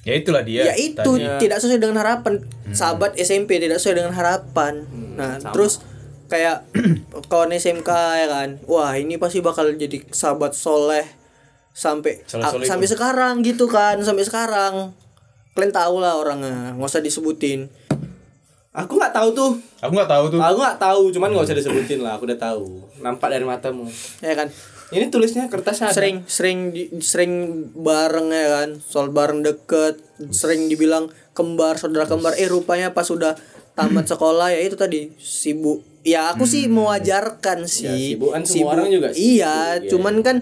Ya 0.00 0.16
itulah 0.16 0.40
dia. 0.40 0.72
ya 0.72 0.74
itu. 0.80 0.96
tadi. 0.96 1.28
tidak 1.44 1.58
sesuai 1.60 1.80
dengan 1.80 2.00
harapan. 2.00 2.40
Sahabat 2.72 3.20
SMP 3.20 3.60
tidak 3.60 3.78
sesuai 3.78 4.00
dengan 4.00 4.14
harapan. 4.16 4.88
Nah 5.16 5.36
terus 5.52 5.84
kayak 6.32 6.64
kawan 7.30 7.52
SMK 7.52 7.90
ya 8.24 8.26
kan? 8.28 8.48
Wah 8.64 8.96
ini 8.96 9.20
pasti 9.20 9.44
bakal 9.44 9.76
jadi 9.76 10.00
sahabat 10.08 10.56
soleh 10.56 11.04
sampai 11.70 12.24
sampai 12.66 12.88
sekarang 12.88 13.44
gitu 13.44 13.68
kan 13.68 14.00
sampai 14.00 14.24
sekarang. 14.24 14.96
Kalian 15.52 15.74
tahu 15.76 16.00
lah 16.00 16.16
orangnya 16.16 16.72
nggak 16.72 16.88
usah 16.88 17.04
disebutin 17.04 17.68
Aku 18.70 18.94
nggak 18.94 19.10
tahu 19.10 19.28
tuh. 19.34 19.52
Aku 19.82 19.90
nggak 19.90 20.06
tahu 20.06 20.24
tuh. 20.30 20.38
Aku 20.38 20.56
nggak 20.62 20.78
tahu, 20.78 21.10
cuman 21.10 21.34
nggak 21.34 21.42
usah 21.42 21.58
disebutin 21.58 21.98
lah. 21.98 22.14
Aku 22.14 22.22
udah 22.22 22.38
tahu. 22.38 22.86
Nampak 23.02 23.34
dari 23.34 23.42
matamu. 23.42 23.90
ya 24.22 24.34
kan 24.38 24.46
Ini 24.90 25.06
tulisnya 25.06 25.46
kertasnya 25.46 25.90
ada. 25.90 25.94
sering 25.94 26.26
sering 26.26 26.58
di- 26.70 26.90
sering 26.98 27.32
bareng 27.72 28.26
ya 28.34 28.48
kan 28.58 28.70
soal 28.82 29.14
bareng 29.14 29.38
deket 29.38 30.02
sering 30.28 30.66
dibilang 30.66 31.06
kembar 31.30 31.78
saudara 31.78 32.10
kembar 32.10 32.34
eh 32.34 32.50
rupanya 32.50 32.90
pas 32.90 33.06
sudah 33.06 33.38
tamat 33.78 34.10
sekolah 34.10 34.50
ya 34.50 34.58
itu 34.58 34.74
tadi 34.74 35.14
sibuk 35.14 35.86
ya 36.02 36.34
aku 36.34 36.42
sih 36.42 36.66
mewajarkan 36.66 37.70
sih 37.70 38.18
sibuk 38.18 38.34
kan 38.34 38.42
semua 38.42 38.74
orang 38.74 38.90
juga 38.90 39.14
sibuk, 39.14 39.22
iya 39.30 39.78
ya. 39.78 39.86
cuman 39.86 40.14
kan 40.26 40.36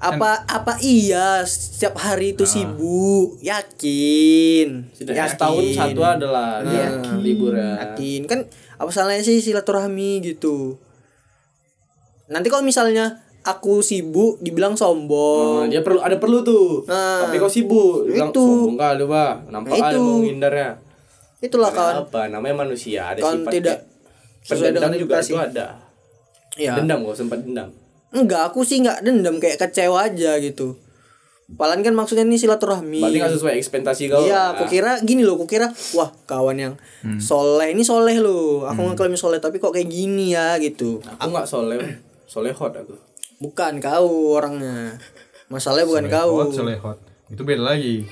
apa 0.00 0.48
apa 0.48 0.80
iya 0.80 1.44
setiap 1.44 2.00
hari 2.00 2.32
itu 2.32 2.48
sibuk 2.48 3.36
yakin 3.44 4.88
Sudah 4.96 5.12
yakin 5.12 5.32
setahun 5.36 5.64
satu 5.76 6.00
adalah 6.00 6.64
dia 6.64 6.88
libur 7.20 7.52
ya. 7.52 7.84
yakin 7.84 8.24
kan 8.24 8.48
apa 8.80 8.88
salahnya 8.88 9.20
sih 9.20 9.44
silaturahmi 9.44 10.24
gitu 10.24 10.80
nanti 12.32 12.48
kalau 12.48 12.64
misalnya 12.64 13.20
aku 13.44 13.84
sibuk 13.84 14.40
dibilang 14.40 14.72
sombong 14.72 15.68
dia 15.68 15.84
perlu 15.84 16.00
ada 16.04 16.16
perlu 16.20 16.44
tuh. 16.44 16.84
Nah, 16.84 17.24
Tapi 17.24 17.40
kau 17.40 17.48
sibuk. 17.48 18.04
Bilang, 18.04 18.28
itu. 18.28 18.40
sombong 18.44 18.76
kali, 18.76 19.04
Pak. 19.08 19.32
Nampak 19.48 19.76
mau 19.96 20.20
menghindarnya. 20.20 20.76
itulah 21.40 21.72
kawan 21.72 22.04
Apa? 22.04 22.28
Namanya 22.28 22.68
manusia, 22.68 23.08
ada 23.08 23.16
kawan 23.16 23.48
sifat 23.48 23.52
tidak 23.56 23.78
pendendam 24.44 24.92
juga 24.92 25.24
itu 25.24 25.36
ada. 25.40 25.66
ya 26.60 26.76
Dendam 26.76 27.00
kok 27.08 27.16
sempat 27.16 27.40
dendam. 27.40 27.68
Enggak 28.10 28.52
aku 28.52 28.66
sih 28.66 28.82
nggak 28.82 29.06
dendam 29.06 29.38
kayak 29.38 29.58
kecewa 29.58 30.10
aja 30.10 30.38
gitu 30.42 30.78
Palan 31.58 31.82
kan 31.82 31.94
maksudnya 31.98 32.22
ini 32.22 32.38
silaturahmi 32.38 33.02
Berarti 33.02 33.18
nggak 33.18 33.34
sesuai 33.34 33.54
ekspektasi 33.58 34.06
kau. 34.06 34.22
Iya, 34.22 34.54
aku 34.54 34.70
kira 34.70 35.02
gini 35.02 35.26
loh, 35.26 35.34
aku 35.34 35.50
kira 35.50 35.66
wah 35.98 36.10
kawan 36.30 36.54
yang 36.54 36.74
soleh 37.18 37.74
ini 37.74 37.82
soleh 37.82 38.22
loh. 38.22 38.70
Aku 38.70 38.86
ngeklaim 38.86 39.18
soleh 39.18 39.42
tapi 39.42 39.58
kok 39.58 39.74
kayak 39.74 39.90
gini 39.90 40.30
ya 40.30 40.54
gitu. 40.62 41.02
Aku 41.18 41.34
nggak 41.34 41.50
soleh, 41.50 41.98
solehot 42.30 42.70
aku. 42.70 42.94
Bukan 43.42 43.82
kau 43.82 44.38
orangnya. 44.38 44.94
Masalahnya 45.50 45.90
bukan 45.90 46.06
kau. 46.06 46.30
Hot, 46.38 46.54
solehot. 46.54 46.98
Itu 47.26 47.42
beda 47.42 47.74
lagi. 47.74 48.06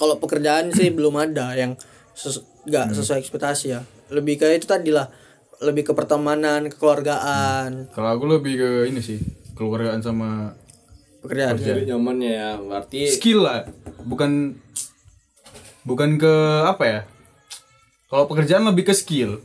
Kalau 0.00 0.16
pekerjaan 0.16 0.72
sih 0.72 0.88
belum 0.88 1.20
ada 1.20 1.52
yang 1.52 1.76
ses 2.16 2.40
nggak 2.64 2.96
sesuai 2.96 3.20
ekspektasi 3.20 3.66
ya. 3.76 3.84
Lebih 4.08 4.40
ke 4.40 4.48
itu 4.56 4.64
tadi 4.64 4.88
lah. 4.88 5.12
Lebih 5.62 5.82
ke 5.86 5.92
pertemanan, 5.94 6.66
kekeluargaan, 6.66 7.94
Kalau 7.94 8.08
aku 8.10 8.26
lebih 8.26 8.54
ke 8.58 8.70
ini 8.90 8.98
sih, 8.98 9.22
keluargaan 9.54 10.02
sama 10.02 10.58
pekerjaan. 11.22 11.54
Dari 11.54 11.86
zamannya 11.86 12.30
ya, 12.34 12.50
berarti 12.58 13.06
skill 13.06 13.46
lah. 13.46 13.62
Bukan 14.02 14.58
bukan 15.86 16.18
ke 16.18 16.34
apa 16.66 16.84
ya? 16.84 17.00
Kalau 18.10 18.26
pekerjaan 18.26 18.66
lebih 18.66 18.90
ke 18.90 18.94
skill 18.94 19.38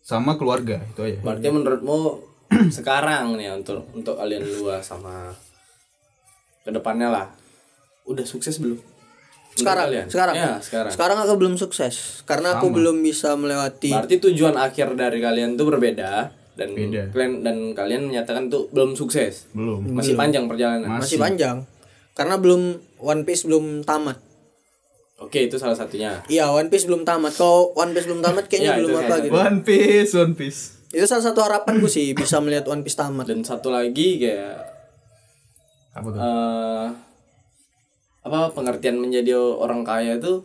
sama 0.00 0.40
keluarga 0.40 0.80
itu 0.88 1.04
aja. 1.04 1.20
berarti 1.20 1.52
menurutmu 1.52 2.24
sekarang 2.80 3.36
nih 3.36 3.52
untuk 3.52 3.84
untuk 3.92 4.16
kalian 4.16 4.40
dua 4.40 4.80
sama 4.80 5.36
ke 6.64 6.72
depannya 6.72 7.12
lah, 7.12 7.26
udah 8.08 8.24
sukses 8.24 8.56
belum? 8.56 8.80
Sekarang, 9.58 9.86
kalian? 9.86 10.06
sekarang, 10.06 10.34
Ya, 10.34 10.50
sekarang. 10.58 10.90
Sekarang 10.90 11.18
aku 11.18 11.34
belum 11.34 11.54
sukses 11.54 11.94
karena 12.24 12.56
aku 12.56 12.70
belum 12.70 12.96
bisa 12.98 13.34
melewati. 13.34 13.90
Berarti 13.90 14.16
tujuan 14.20 14.54
akhir 14.54 14.94
dari 14.94 15.18
kalian 15.18 15.54
tuh 15.54 15.66
berbeda 15.66 16.30
dan 16.54 16.68
Beda. 16.72 17.06
kalian 17.08 17.32
dan 17.40 17.56
kalian 17.72 18.02
menyatakan 18.06 18.46
tuh 18.46 18.66
belum 18.70 18.94
sukses. 18.94 19.46
Belum. 19.50 19.82
Masih 19.90 20.14
panjang 20.14 20.46
perjalanan. 20.46 20.86
Masih 20.88 21.16
panjang. 21.16 21.62
Karena 22.12 22.34
belum 22.34 22.78
One 22.98 23.22
Piece 23.22 23.46
belum 23.46 23.82
tamat. 23.82 24.18
Oke, 25.18 25.46
itu 25.46 25.58
salah 25.58 25.74
satunya. 25.74 26.22
Iya, 26.26 26.50
One 26.50 26.66
Piece 26.66 26.86
belum 26.86 27.02
tamat. 27.02 27.34
Kalau 27.34 27.74
One 27.74 27.90
Piece 27.90 28.06
belum 28.06 28.22
tamat 28.22 28.46
kayaknya 28.46 28.70
Iya, 28.70 28.78
belum 28.82 28.90
apa 28.96 29.14
gitu. 29.18 29.34
One 29.34 29.58
Piece, 29.62 30.12
One 30.14 30.34
Piece. 30.34 30.60
Itu 30.88 31.04
salah 31.04 31.20
satu 31.20 31.42
harapanku 31.42 31.86
sih 31.86 32.10
bisa 32.12 32.38
melihat 32.38 32.66
One 32.66 32.82
Piece 32.82 32.94
tamat. 32.94 33.26
Dan 33.26 33.42
satu 33.42 33.68
lagi 33.68 34.18
kayak 34.18 34.58
Apa 35.92 36.06
tuh? 36.08 36.20
eh 36.20 36.86
apa 38.20 38.50
pengertian 38.50 38.96
menjadi 38.96 39.34
orang 39.34 39.82
kaya 39.82 40.16
itu 40.16 40.42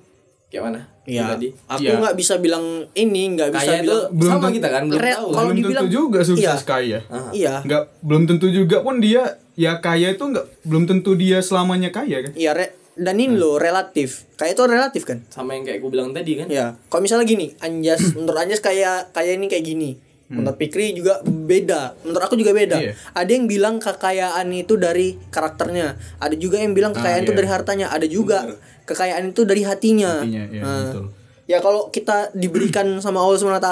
kayak 0.48 0.64
mana? 0.64 0.82
Iya. 1.04 1.36
Tadi. 1.36 1.50
Aku 1.68 1.82
Iya. 1.82 2.00
nggak 2.00 2.16
bisa 2.16 2.34
bilang 2.38 2.66
ini, 2.94 3.34
nggak 3.34 3.50
bisa 3.52 3.66
Kaya 3.66 3.76
itu 3.78 3.90
bilang 3.90 4.04
Belum 4.14 4.30
sama 4.30 4.40
tentu- 4.42 4.56
kita 4.56 4.68
kan 4.70 4.84
belum 4.86 5.02
Re- 5.02 5.12
tahu. 5.12 5.28
kalau 5.28 5.44
belum 5.44 5.58
dibilang- 5.58 5.84
tentu 5.84 5.92
juga 5.92 6.20
sukses 6.22 6.46
iya. 6.56 6.56
kaya. 6.64 7.00
iya. 7.34 7.54
Nggak 7.62 7.84
belum 8.00 8.24
tentu 8.26 8.48
juga 8.48 8.78
pun 8.80 8.96
dia 8.98 9.24
ya 9.54 9.72
kaya 9.78 10.08
itu 10.10 10.24
nggak 10.24 10.46
belum 10.64 10.84
tentu 10.86 11.12
dia 11.14 11.38
selamanya 11.40 11.90
kaya 11.90 12.18
kan. 12.22 12.32
Iya, 12.34 12.52
re- 12.54 12.74
dan 12.94 13.18
ini 13.18 13.34
loh 13.34 13.58
relatif. 13.58 14.30
Kayak 14.38 14.54
itu 14.54 14.64
relatif 14.64 15.02
kan? 15.04 15.26
Sama 15.28 15.52
yang 15.52 15.66
kayak 15.66 15.82
gue 15.82 15.90
bilang 15.90 16.14
tadi 16.14 16.32
kan. 16.36 16.48
Ya. 16.48 16.78
Kalau 16.88 17.02
misalnya 17.02 17.26
gini, 17.26 17.52
Anjas 17.58 18.14
menurut 18.14 18.38
Anjas 18.38 18.62
kayak 18.62 19.12
kayak 19.12 19.34
ini 19.36 19.48
kayak 19.48 19.66
gini. 19.66 19.90
Menurut 20.30 20.58
Pikri 20.58 20.96
juga 20.96 21.20
beda. 21.24 21.94
Menurut 22.02 22.24
aku 22.24 22.36
juga 22.36 22.56
beda. 22.56 22.80
Iya. 22.80 22.94
Ada 23.12 23.30
yang 23.30 23.46
bilang 23.46 23.76
kekayaan 23.78 24.48
itu 24.50 24.76
dari 24.76 25.20
karakternya. 25.30 26.00
Ada 26.18 26.36
juga 26.36 26.58
yang 26.58 26.74
bilang 26.74 26.92
kekayaan 26.92 27.22
itu 27.22 27.34
iya. 27.34 27.40
dari 27.44 27.50
hartanya. 27.52 27.88
Ada 27.92 28.08
juga 28.08 28.38
kekayaan 28.84 29.30
itu 29.30 29.42
dari 29.44 29.62
hatinya. 29.62 30.24
Hatinya, 30.24 30.44
iya, 30.50 30.62
Nah, 30.64 30.80
betul. 30.90 31.06
Ya 31.44 31.58
kalau 31.60 31.92
kita 31.92 32.32
diberikan 32.34 32.88
sama 33.04 33.20
Allah 33.20 33.38
SWT 33.38 33.70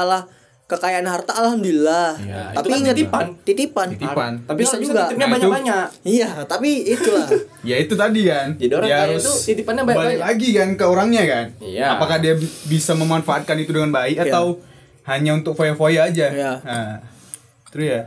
kekayaan 0.68 1.04
harta 1.04 1.36
alhamdulillah. 1.36 2.16
Iya. 2.16 2.42
Tapi 2.56 2.68
kan 2.68 2.78
ingat 2.80 2.96
titipan. 2.96 3.26
Titipan. 3.44 3.88
Titipan. 3.92 4.32
Tapi 4.46 4.60
Bisa 4.62 4.76
juga. 4.80 5.08
juga. 5.08 5.18
Nah, 5.18 5.28
itu- 5.28 5.34
banyak-banyak. 5.36 5.88
Iya, 6.06 6.30
tapi 6.48 6.70
itulah. 6.88 7.28
Ya 7.62 7.78
itu 7.78 7.94
tadi 7.94 8.26
kan. 8.26 8.58
Jadi 8.58 8.74
orang 8.74 8.90
Dia 8.90 8.98
kaya 8.98 9.06
harus 9.12 9.22
itu 9.22 9.34
titipannya 9.54 9.84
banyak-banyak. 9.84 10.18
Balik 10.18 10.22
lagi 10.26 10.50
kan 10.56 10.70
ke 10.74 10.86
orangnya 10.86 11.24
kan. 11.26 11.46
Iya. 11.60 11.86
Apakah 11.94 12.18
dia 12.18 12.34
bi- 12.34 12.56
bisa 12.66 12.96
memanfaatkan 12.96 13.54
itu 13.58 13.70
dengan 13.70 13.92
baik 13.92 14.18
Iya. 14.18 14.34
atau 14.34 14.58
hanya 15.12 15.36
untuk 15.36 15.54
foya-foya 15.60 16.08
aja. 16.08 16.28
Iya. 16.32 16.54
Nah, 16.64 17.04
terus 17.70 17.88
ya. 17.88 18.02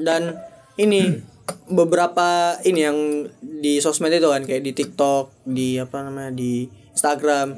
dan 0.00 0.36
ini 0.76 1.20
beberapa 1.66 2.56
ini 2.62 2.80
yang 2.80 2.98
di 3.40 3.82
sosmed 3.82 4.12
itu 4.12 4.28
kan 4.28 4.44
kayak 4.46 4.62
di 4.62 4.72
TikTok, 4.72 5.44
di 5.44 5.76
apa 5.76 6.04
namanya 6.06 6.32
di 6.32 6.68
Instagram. 6.94 7.48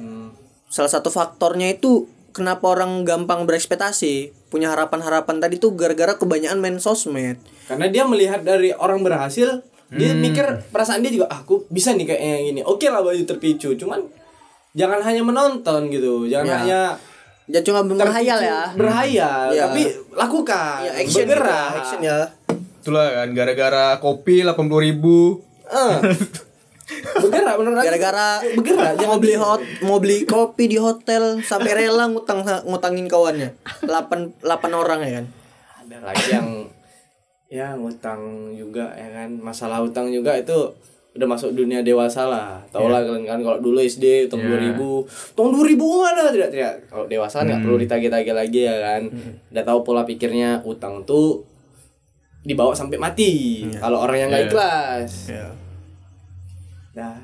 Salah 0.72 0.88
satu 0.88 1.12
faktornya 1.12 1.68
itu 1.68 2.08
kenapa 2.32 2.72
orang 2.72 3.04
gampang 3.04 3.44
berekspektasi, 3.44 4.32
punya 4.48 4.72
harapan-harapan 4.72 5.36
tadi 5.38 5.60
tuh 5.60 5.76
gara-gara 5.76 6.16
kebanyakan 6.16 6.58
main 6.58 6.80
sosmed. 6.80 7.36
Karena 7.68 7.86
dia 7.92 8.08
melihat 8.08 8.40
dari 8.40 8.72
orang 8.72 9.04
berhasil, 9.04 9.60
dia 9.92 10.16
mikir 10.16 10.64
perasaan 10.72 11.04
dia 11.04 11.12
juga 11.12 11.28
ah, 11.28 11.44
aku 11.44 11.68
bisa 11.68 11.92
nih 11.92 12.08
kayak 12.08 12.20
yang 12.24 12.44
ini. 12.56 12.60
Oke 12.64 12.88
lah 12.88 13.04
baju 13.04 13.20
terpicu, 13.28 13.76
cuman 13.76 14.00
jangan 14.72 15.04
hanya 15.04 15.20
menonton 15.20 15.92
gitu, 15.92 16.24
jangan 16.32 16.48
Ya. 16.48 16.56
hanya 16.64 16.80
Ya 17.44 17.60
cuma 17.60 17.82
berhayal 17.82 18.38
ya. 18.38 18.60
Berhayal, 18.72 19.50
Ya. 19.50 19.66
tapi 19.66 19.82
lakukan, 20.10 20.78
Ya 20.80 20.92
action 20.94 21.24
gitu 21.24 21.34
bergerak. 21.34 21.50
ya, 21.50 21.76
action 21.76 22.00
ya. 22.00 22.18
Itulah 22.78 23.06
kan 23.12 23.28
gara-gara 23.32 23.84
kopi 23.98 24.42
80.000 24.42 24.54
ribu 24.80 25.42
Eh. 25.64 25.96
bergerak 27.22 27.54
bener 27.56 27.72
lagi. 27.72 27.86
Gara-gara 27.88 28.28
bergerak, 28.52 28.92
mau 29.00 29.16
beli 29.16 29.34
hot, 29.34 29.60
mau 29.80 29.98
beli 29.98 30.18
kopi 30.22 30.64
di 30.66 30.76
hotel 30.76 31.40
sampai 31.40 31.72
rela 31.78 32.04
ngutang 32.06 32.42
ngutangin 32.64 33.06
kawannya. 33.06 33.54
8 33.80 34.38
8 34.38 34.44
orang 34.72 35.00
ya 35.00 35.12
kan. 35.18 35.26
ada 35.82 35.96
lagi 36.04 36.26
yang 36.30 36.48
ya 37.48 37.74
ngutang 37.74 38.20
juga 38.50 38.94
ya 38.94 39.08
kan 39.12 39.34
masalah 39.36 39.80
utang 39.80 40.08
juga 40.08 40.32
itu 40.32 40.72
udah 41.12 41.28
masuk 41.28 41.52
dunia 41.52 41.80
dewasa 41.80 42.24
lah. 42.24 42.64
Tau 42.68 42.88
lah 42.88 43.04
kalian 43.04 43.24
kan 43.24 43.38
kalau 43.38 43.58
dulu 43.58 43.78
SD 43.78 44.26
tahun 44.26 44.48
Iya. 44.48 44.72
2000 44.74 45.36
tahun 45.36 45.50
2000 45.52 45.76
mana 46.00 46.22
tidak 46.28 46.50
tidak. 46.50 46.74
Kalau 46.86 47.04
dewasa 47.04 47.44
nggak 47.44 47.60
perlu 47.60 47.76
ditagih-tagih 47.78 48.32
lagi 48.32 48.60
ya 48.62 48.76
kan. 48.78 49.02
Udah 49.48 49.62
tahu 49.62 49.78
pola 49.82 50.02
pikirnya 50.02 50.60
utang 50.62 51.04
tuh 51.04 51.44
dibawa 52.42 52.72
sampai 52.72 52.96
mati. 52.96 53.32
Kalau 53.72 54.00
orang 54.00 54.18
yang 54.18 54.28
nggak 54.30 54.42
Iya. 54.42 54.50
ikhlas. 54.50 55.12
Ya. 55.28 55.46
nah 56.92 57.16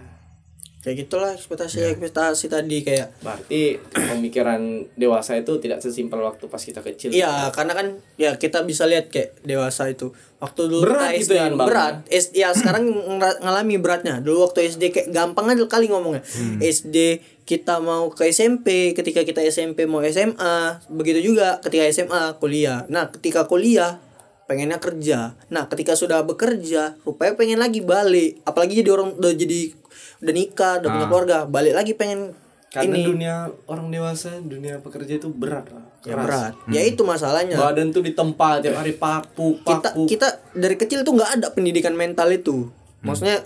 Kayak 0.78 1.10
gitulah 1.10 1.34
ekspektasi 1.34 1.98
ekspektasi 1.98 2.46
tadi 2.46 2.86
kayak 2.86 3.18
berarti 3.18 3.82
pemikiran 3.90 4.86
dewasa 4.94 5.34
itu 5.34 5.58
tidak 5.58 5.82
sesimpel 5.82 6.22
waktu 6.22 6.46
pas 6.46 6.62
kita 6.62 6.86
kecil 6.86 7.10
Iya, 7.10 7.50
karena 7.50 7.74
kan 7.74 7.86
ya 8.14 8.38
kita 8.38 8.62
bisa 8.62 8.86
lihat 8.86 9.10
kayak 9.10 9.42
dewasa 9.42 9.90
itu. 9.90 10.14
Waktu 10.38 10.70
dulu 10.70 10.86
Berat 10.86 11.18
kita 11.18 11.22
gitu 11.26 11.34
ya, 11.34 11.50
berat. 11.50 12.06
S, 12.06 12.30
ya 12.30 12.54
sekarang 12.54 12.86
ngalami 13.18 13.74
beratnya. 13.82 14.22
Dulu 14.22 14.46
waktu 14.46 14.70
SD 14.70 14.94
kayak 14.94 15.08
gampang 15.10 15.50
aja 15.50 15.66
kali 15.66 15.90
ngomongnya. 15.90 16.22
SD 16.62 17.26
kita 17.42 17.82
mau 17.82 18.12
ke 18.14 18.30
SMP, 18.30 18.94
ketika 18.94 19.24
kita 19.24 19.42
SMP 19.50 19.88
mau 19.88 20.04
SMA, 20.04 20.84
begitu 20.92 21.32
juga 21.32 21.58
ketika 21.64 21.90
SMA 21.90 22.38
kuliah. 22.38 22.86
Nah, 22.86 23.10
ketika 23.10 23.50
kuliah 23.50 23.98
pengennya 24.48 24.80
kerja. 24.80 25.36
Nah 25.52 25.68
ketika 25.68 25.92
sudah 25.92 26.24
bekerja 26.24 26.96
rupanya 27.04 27.36
pengen 27.36 27.60
lagi 27.60 27.84
balik. 27.84 28.40
Apalagi 28.48 28.80
jadi 28.80 28.90
orang 28.96 29.14
udah 29.14 29.32
jadi 29.36 29.76
udah 30.24 30.34
nikah 30.34 30.72
udah 30.82 30.88
punya 30.88 31.06
keluarga 31.06 31.36
balik 31.46 31.76
lagi 31.76 31.92
pengen 31.94 32.32
Karena 32.68 33.00
ini. 33.00 33.04
dunia 33.04 33.34
orang 33.64 33.88
dewasa, 33.88 34.40
dunia 34.40 34.80
pekerja 34.80 35.16
itu 35.16 35.28
berat 35.30 35.68
lah. 35.68 35.84
ya 36.04 36.14
Keras. 36.16 36.24
berat. 36.24 36.52
Ya 36.68 36.82
itu 36.84 37.00
masalahnya. 37.04 37.56
Badan 37.56 37.92
tuh 37.92 38.04
ditempa 38.04 38.60
tiap 38.60 38.76
hari 38.76 38.92
paku, 38.96 39.60
kita 39.64 39.88
paku. 39.92 40.02
kita 40.04 40.28
dari 40.52 40.76
kecil 40.76 41.00
tuh 41.04 41.12
nggak 41.16 41.30
ada 41.40 41.46
pendidikan 41.52 41.92
mental 41.92 42.28
itu. 42.32 42.68
Maksudnya 43.04 43.44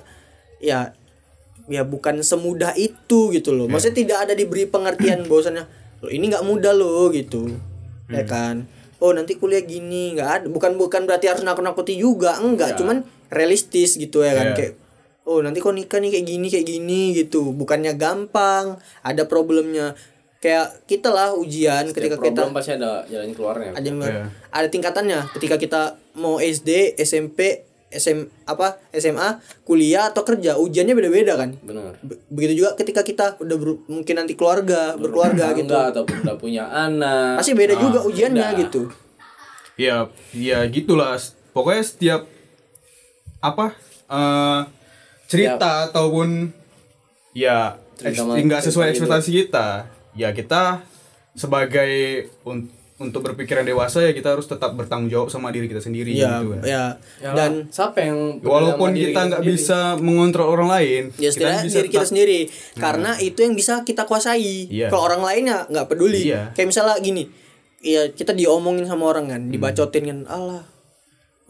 ya 0.59 0.95
ya 1.67 1.83
bukan 1.87 2.23
semudah 2.23 2.75
itu 2.75 3.31
gitu 3.31 3.51
loh. 3.55 3.67
Maksudnya 3.71 3.97
tidak 4.07 4.19
ada 4.27 4.35
diberi 4.35 4.67
pengertian 4.67 5.23
bahwasannya 5.31 5.65
"Loh, 6.03 6.11
ini 6.11 6.31
nggak 6.31 6.43
mudah 6.47 6.75
loh 6.75 7.11
gitu. 7.15 7.47
Ya 8.11 8.27
kan 8.27 8.67
oh 9.03 9.11
nanti 9.11 9.35
kuliah 9.35 9.61
gini 9.61 10.15
nggak 10.15 10.31
ada 10.33 10.47
bukan 10.47 10.79
bukan 10.79 11.05
berarti 11.05 11.27
harus 11.27 11.43
nakut 11.43 11.61
nakuti 11.61 11.95
juga 11.95 12.39
enggak 12.39 12.79
cuman 12.79 13.03
realistis 13.29 13.95
gitu 13.95 14.23
ya 14.23 14.33
kan 14.33 14.47
Iya. 14.49 14.57
kayak 14.57 14.73
oh 15.25 15.39
nanti 15.39 15.59
kok 15.59 15.71
nikah 15.71 15.99
nih 15.99 16.11
kayak 16.13 16.27
gini 16.29 16.47
kayak 16.49 16.67
gini 16.69 17.01
gitu 17.13 17.51
bukannya 17.51 17.95
gampang 17.95 18.75
ada 19.01 19.23
problemnya 19.25 19.95
kayak 20.39 20.87
kita 20.87 21.07
lah 21.09 21.31
ujian 21.33 21.87
ketika 21.91 22.15
kita 22.17 22.43
Problem 22.43 22.51
pasti 22.53 22.75
ada 22.75 23.07
jalan 23.07 23.31
keluarnya. 23.31 23.71
ada 23.73 23.87
Iya. 23.87 24.23
ada 24.51 24.67
tingkatannya 24.69 25.21
ketika 25.33 25.55
kita 25.57 25.83
mau 26.15 26.39
SD 26.39 26.99
SMP 26.99 27.63
SM 27.93 28.19
apa 28.43 28.81
SMA 28.91 29.37
kuliah 29.63 30.09
atau 30.09 30.25
kerja 30.25 30.57
ujiannya 30.57 30.93
beda-beda 30.93 31.37
kan? 31.37 31.53
Benar. 31.59 32.01
Be- 32.01 32.19
begitu 32.27 32.53
juga 32.59 32.73
ketika 32.75 33.01
kita 33.01 33.37
udah 33.39 33.57
ber- 33.57 33.85
mungkin 33.87 34.15
nanti 34.17 34.33
keluarga 34.33 34.97
berkeluarga 34.97 35.53
gitu. 35.53 35.69
Enggak 35.69 35.93
ataupun 35.93 36.17
udah 36.23 36.37
punya 36.37 36.65
anak. 36.67 37.37
pasti 37.37 37.53
beda 37.53 37.77
juga 37.77 38.01
ujiannya 38.03 38.47
gitu. 38.59 38.89
Ya 39.75 40.09
ya 40.33 40.65
gitulah. 40.67 41.21
Pokoknya 41.53 41.83
setiap 41.83 42.21
apa 43.39 43.77
eh 44.09 44.61
cerita 45.27 45.87
ataupun 45.87 46.53
ya 47.33 47.77
Cerita 47.95 48.09
eks- 48.15 48.27
ma- 48.27 48.37
nggak 48.37 48.61
sesuai 48.63 48.87
cerita 48.89 48.97
ekspektasi 49.17 49.31
kita 49.35 49.67
ya 50.13 50.29
kita 50.31 50.85
sebagai 51.33 51.93
un- 52.45 52.69
untuk 53.03 53.21
berpikiran 53.23 53.63
dewasa 53.63 54.01
ya 54.01 54.11
kita 54.11 54.33
harus 54.33 54.47
tetap 54.47 54.73
bertanggung 54.73 55.09
jawab 55.09 55.29
sama 55.29 55.51
diri 55.51 55.67
kita 55.67 55.79
sendiri 55.79 56.15
ya 56.15 56.39
gitu 56.39 56.55
kan. 56.55 56.63
ya 56.63 56.85
Ya 57.19 57.31
dan 57.35 57.51
siapa 57.69 57.99
yang 57.99 58.39
walaupun 58.41 58.95
kita 58.95 59.21
nggak 59.27 59.43
bisa 59.43 59.99
mengontrol 59.99 60.49
orang 60.49 60.71
lain 60.71 61.03
ya 61.17 61.29
setidaknya 61.29 61.63
diri 61.65 61.73
kita 61.85 61.93
tetap- 61.93 62.09
sendiri. 62.09 62.41
Karena 62.75 63.11
itu 63.19 63.39
yang 63.39 63.53
bisa 63.53 63.83
kita 63.83 64.07
kuasai. 64.07 64.71
Iya. 64.71 64.89
kalau 64.89 65.05
orang 65.05 65.21
lainnya 65.21 65.67
nggak 65.67 65.87
peduli. 65.87 66.31
Iya. 66.31 66.55
kayak 66.55 66.71
misalnya 66.71 66.97
gini 66.99 67.27
ya 67.79 68.09
kita 68.09 68.31
diomongin 68.33 68.87
sama 68.87 69.11
orang 69.11 69.27
kan 69.27 69.43
dibacotin 69.49 70.07
kan 70.07 70.19
Allah 70.31 70.63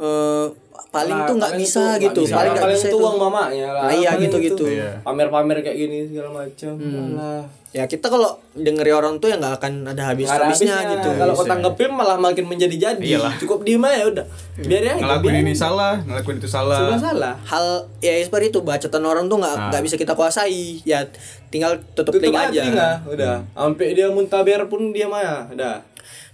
eh 0.02 0.46
paling 0.88 1.14
Lah, 1.14 1.24
tuh 1.24 1.34
nggak 1.38 1.54
bisa 1.56 1.72
tuh 1.72 1.84
nggak 1.86 2.00
gitu 2.04 2.20
bisa. 2.22 2.34
paling 2.34 2.52
nggak 2.52 2.70
bisa 2.70 2.84
tuh 2.84 2.90
itu 2.90 2.96
uang 3.00 3.16
mamanya 3.18 3.68
lah 3.70 3.82
Nah, 3.82 3.94
iya, 3.94 4.10
Paling 4.10 4.22
gitu-gitu. 4.26 4.64
itu. 4.64 4.76
Iya. 4.76 4.90
pamer-pamer 5.00 5.56
kayak 5.60 5.76
gini 5.78 5.98
segala 6.04 6.28
macam 6.36 6.72
Hmm. 6.74 7.14
Alah. 7.14 7.42
ya 7.72 7.88
kita 7.88 8.04
kalau 8.06 8.28
dengeri 8.52 8.92
orang 8.92 9.16
tuh 9.16 9.32
ya 9.32 9.40
nggak 9.40 9.56
akan 9.56 9.88
ada 9.88 10.02
habis 10.06 10.28
habisnya 10.28 10.76
habisnya. 10.76 10.92
gitu 10.92 11.08
kalau 11.16 11.32
kau 11.32 11.46
tanggepin 11.46 11.88
malah 11.90 12.18
makin 12.18 12.44
menjadi 12.44 12.76
jadi 12.90 13.00
Iyalah. 13.16 13.32
cukup 13.38 13.64
diem 13.64 13.80
aja 13.80 14.04
udah 14.06 14.26
biar 14.60 14.82
aja 14.82 14.94
ngelakuin 14.98 15.32
biar 15.32 15.40
ini 15.40 15.54
salah 15.54 15.94
ngelakuin 16.02 16.36
itu 16.36 16.48
salah 16.50 16.76
sudah 16.78 17.00
salah 17.00 17.34
hal 17.42 17.66
ya 17.98 18.20
seperti 18.20 18.50
itu 18.50 18.60
bacotan 18.60 19.00
orang 19.02 19.24
tuh 19.26 19.38
nggak 19.38 19.54
Nah. 19.54 19.68
nggak 19.70 19.82
bisa 19.82 19.96
kita 19.96 20.12
kuasai 20.12 20.84
ya 20.84 21.00
tinggal 21.48 21.80
tutup, 21.96 22.12
tutup 22.12 22.20
telinga 22.20 22.52
aja 22.52 22.60
telinga, 22.60 22.90
udah 23.08 23.34
sampai 23.50 23.86
dia 23.94 24.06
muntah 24.06 24.42
biar 24.42 24.68
pun 24.68 24.92
dia 24.92 25.06
maya 25.06 25.48
udah 25.48 25.80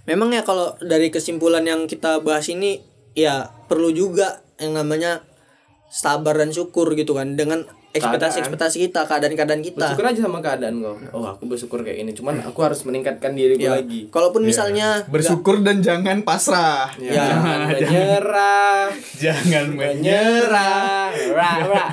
memang 0.03 0.27
ya 0.29 0.41
kalau 0.41 0.75
dari 0.81 1.07
kesimpulan 1.07 1.63
yang 1.63 1.85
kita 1.85 2.19
bahas 2.19 2.43
ini 2.47 2.83
ya 3.13 3.47
perlu 3.69 3.93
juga 3.93 4.41
yang 4.57 4.75
namanya 4.75 5.21
sabar 5.89 6.37
dan 6.37 6.49
syukur 6.49 6.93
gitu 6.97 7.15
kan 7.15 7.37
dengan 7.37 7.65
ekspektasi 7.89 8.45
ekspektasi 8.45 8.77
kita 8.89 9.09
keadaan-keadaan 9.09 9.61
kita. 9.65 9.81
Bersyukur 9.81 10.05
aja 10.05 10.19
sama 10.21 10.39
keadaan 10.45 10.81
kau 10.81 10.95
oh 11.17 11.25
aku 11.25 11.49
bersyukur 11.49 11.81
kayak 11.81 12.05
ini 12.05 12.11
cuman 12.13 12.45
aku 12.45 12.59
harus 12.61 12.85
meningkatkan 12.85 13.33
diriku 13.33 13.65
ya 13.65 13.81
lagi. 13.81 14.09
Kalaupun 14.13 14.45
misalnya 14.45 15.05
bersyukur 15.09 15.65
dan 15.65 15.81
jangan 15.81 16.21
pasrah. 16.21 16.93
Ya. 17.01 17.33
jangan 17.33 17.59
menyerah. 17.73 18.87
Jangan 19.17 19.65
menyerah. 19.73 21.09
Ra 21.39 21.51
ra 21.65 21.85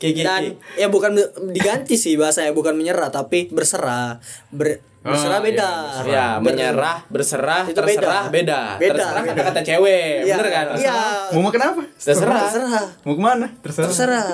Kiki, 0.00 0.24
dan 0.24 0.56
ya 0.74 0.88
bukan 0.88 1.12
diganti 1.52 1.94
sih 1.94 2.16
bahasanya 2.16 2.50
bukan 2.50 2.72
menyerah 2.72 3.12
tapi 3.12 3.46
berserah. 3.46 4.16
Ber- 4.48 4.80
berserah 5.00 5.38
Oh, 5.38 5.42
beda. 5.42 5.70
ya 6.02 6.26
Ber- 6.36 6.52
menyerah 6.52 7.04
berserah 7.06 7.64
Itu 7.64 7.72
terserah 7.74 8.28
beda. 8.28 8.32
beda, 8.32 8.60
Beda, 8.76 8.92
terserah 8.96 9.22
beda. 9.22 9.32
kata-kata 9.32 9.60
cewek 9.62 10.12
Iya, 10.22 10.34
bener 10.34 10.48
kan? 10.50 10.66
Iya. 10.74 10.96
Mau 11.30 11.42
makan 11.42 11.60
apa? 11.62 11.82
Terserah. 11.94 12.40
Terserah. 12.42 12.84
Mau 13.02 13.14
ke 13.14 13.22
mana? 13.22 13.46
Terserah. 13.60 13.86
Terserah. 13.86 14.28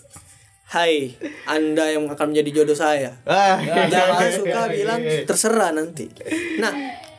Hai, 0.70 1.10
Anda 1.44 1.90
yang 1.90 2.06
akan 2.06 2.30
menjadi 2.30 2.50
jodoh 2.54 2.78
saya. 2.78 3.10
ah 3.24 3.58
Jangan 3.90 4.30
suka 4.30 4.70
bilang 4.70 5.00
terserah 5.26 5.74
nanti. 5.74 6.06
Nah, 6.56 6.70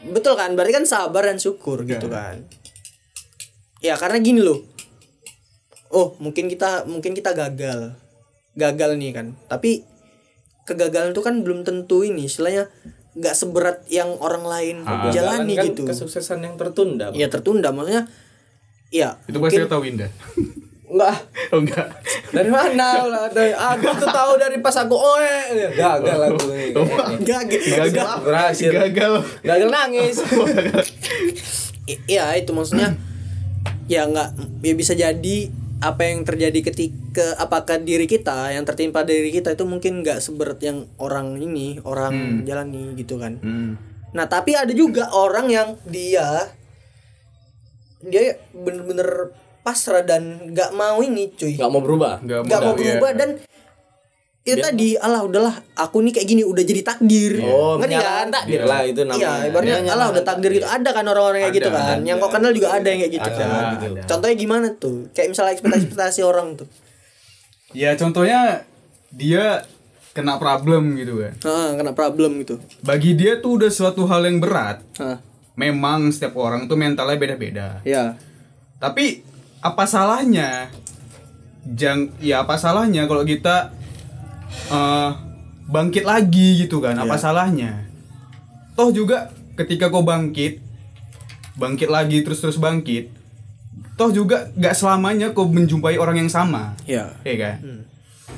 betul 0.07 0.33
kan? 0.33 0.55
Berarti 0.55 0.71
kan 0.71 0.85
sabar 0.85 1.27
dan 1.27 1.35
syukur 1.35 1.83
gitu 1.83 2.07
kan. 2.07 2.47
Ya, 3.77 3.93
karena 3.93 4.17
gini 4.17 4.39
loh. 4.39 4.70
Oh, 5.91 6.15
mungkin 6.23 6.47
kita 6.47 6.87
mungkin 6.87 7.11
kita 7.11 7.35
gagal. 7.35 7.95
Gagal 8.55 8.95
nih 8.95 9.11
kan. 9.11 9.35
Tapi 9.47 9.83
kegagalan 10.63 11.11
itu 11.11 11.21
kan 11.23 11.43
belum 11.43 11.67
tentu 11.67 12.07
ini. 12.07 12.25
Istilahnya 12.27 12.71
nggak 13.11 13.35
seberat 13.35 13.83
yang 13.91 14.15
orang 14.23 14.47
lain 14.47 14.75
jalani 15.11 15.59
kan 15.59 15.67
gitu. 15.67 15.83
kesuksesan 15.83 16.47
yang 16.47 16.55
tertunda 16.55 17.11
Bang. 17.11 17.19
Ya 17.19 17.27
tertunda. 17.27 17.75
Maksudnya 17.75 18.07
ya 18.91 19.19
itu 19.27 19.39
pasti 19.39 19.63
tahu 19.67 19.87
Winda 19.87 20.11
enggak 20.91 21.15
oh 21.55 21.59
enggak. 21.63 21.87
Dari 22.31 22.51
mana? 22.51 23.07
Lah 23.07 23.27
dari 23.31 23.55
aku 23.55 23.87
tuh 23.95 24.07
tahu 24.11 24.31
dari 24.35 24.59
pas 24.59 24.75
aku 24.75 24.95
oe. 24.95 25.35
Gagal 25.75 26.19
aku. 26.31 26.51
ini 26.51 26.75
gagal. 27.23 27.63
gagal. 27.87 28.07
Berhasil. 28.23 28.71
Gagal. 28.71 29.13
Gagal 29.43 29.69
nangis. 29.71 30.19
Iya 32.07 32.39
itu 32.39 32.55
maksudnya 32.55 32.95
ya 33.91 34.07
nggak 34.07 34.63
ya 34.63 34.73
bisa 34.79 34.95
jadi 34.95 35.37
apa 35.81 36.05
yang 36.05 36.21
terjadi 36.21 36.61
ketika 36.61 37.33
apakah 37.41 37.81
diri 37.81 38.05
kita 38.05 38.53
yang 38.53 38.61
tertimpa 38.69 39.01
diri 39.01 39.33
kita 39.33 39.57
itu 39.57 39.65
mungkin 39.65 40.05
nggak 40.05 40.21
seberat 40.21 40.61
yang 40.61 40.85
orang 41.01 41.41
ini 41.41 41.81
orang 41.81 42.45
jalani 42.45 42.93
gitu 42.93 43.17
kan 43.17 43.41
hmm. 43.41 43.71
nah 44.13 44.29
tapi 44.29 44.53
ada 44.53 44.69
juga 44.77 45.09
orang 45.09 45.49
yang 45.49 45.69
dia 45.89 46.53
dia 48.05 48.37
bener-bener 48.53 49.33
pasrah 49.61 50.05
dan 50.05 50.53
nggak 50.53 50.73
mau 50.73 51.01
ini 51.01 51.33
cuy 51.33 51.57
nggak 51.57 51.71
mau 51.73 51.81
berubah 51.81 52.21
nggak 52.21 52.61
mau 52.61 52.73
berubah 52.77 53.11
iya. 53.13 53.17
dan 53.17 53.29
itu 54.43 54.57
tadi 54.57 54.87
alah 54.95 55.21
udahlah 55.21 55.53
aku 55.75 56.01
nih 56.01 56.11
kayak 56.11 56.27
gini 56.27 56.41
udah 56.41 56.61
jadi 56.61 56.81
takdir 56.81 57.37
oh 57.41 57.77
Ngerti 57.77 57.93
kan? 57.95 58.25
takdir 58.27 58.61
lah 58.63 58.81
itu 58.81 59.01
namanya 59.03 59.21
Iya, 59.21 59.33
ibaratnya 59.47 59.75
Dia 59.79 59.93
alah 59.93 60.07
udah 60.09 60.23
takdir 60.23 60.49
gitu. 60.51 60.65
Ada 60.65 60.89
kan 60.89 61.05
orang-orang 61.05 61.39
kayak 61.39 61.47
Ada, 61.47 61.59
gitu 61.59 61.69
kan. 61.69 61.83
ada. 61.93 62.01
Yang 62.03 62.17
kau 62.17 62.31
kenal 62.31 62.51
juga 62.51 62.67
ada 62.71 62.87
yang 62.87 62.99
kayak 62.99 63.13
gitu 63.13 63.29
Ada, 63.29 63.37
kan. 63.39 63.63
gitu. 63.71 63.85
Contohnya 64.03 64.35
gimana 64.35 64.67
tuh? 64.75 64.95
Kayak 65.11 65.27
misalnya 65.29 65.51
ekspektasi-ekspektasi 65.53 66.19
orang 66.23 66.47
tuh. 66.55 66.67
ya 67.71 67.95
contohnya 67.95 68.67
dia 69.09 69.63
kena 70.11 70.35
problem 70.35 70.97
gitu 70.97 71.21
kan 71.21 71.33
Heeh, 71.39 71.69
kena 71.73 71.91
problem 71.93 72.31
gitu. 72.39 72.59
bagi 72.81 73.13
dia 73.13 73.37
tuh 73.37 73.55
udah 73.55 73.69
suatu 73.69 74.03
hal 74.05 74.25
yang 74.25 74.37
berat 74.37 74.83
Hah. 74.97 75.23
memang 75.53 76.09
setiap 76.09 76.35
orang 76.35 76.65
tuh 76.65 76.75
mentalnya 76.75 77.15
beda-beda 77.15 77.79
Ya. 77.83 78.19
tapi 78.75 79.23
apa 79.59 79.85
salahnya 79.85 80.67
jang 81.63 82.11
ya 82.17 82.41
apa 82.41 82.57
salahnya 82.57 83.05
kalau 83.05 83.23
kita 83.23 83.71
eh, 84.67 85.09
bangkit 85.65 86.03
lagi 86.03 86.61
gitu 86.61 86.77
kan 86.77 86.95
apa 86.95 87.15
salahnya 87.15 87.87
toh 88.73 88.89
juga 88.89 89.29
ketika 89.55 89.87
kau 89.87 90.01
bangkit 90.01 90.59
bangkit 91.53 91.87
lagi 91.87 92.21
terus 92.21 92.39
terus 92.39 92.55
bangkit 92.55 93.11
toh 93.93 94.09
juga 94.09 94.49
nggak 94.53 94.73
selamanya 94.73 95.27
kau 95.31 95.45
menjumpai 95.45 95.95
orang 95.95 96.17
yang 96.17 96.29
sama 96.29 96.73
Ya. 96.83 97.13
ya 97.21 97.35
kan 97.37 97.55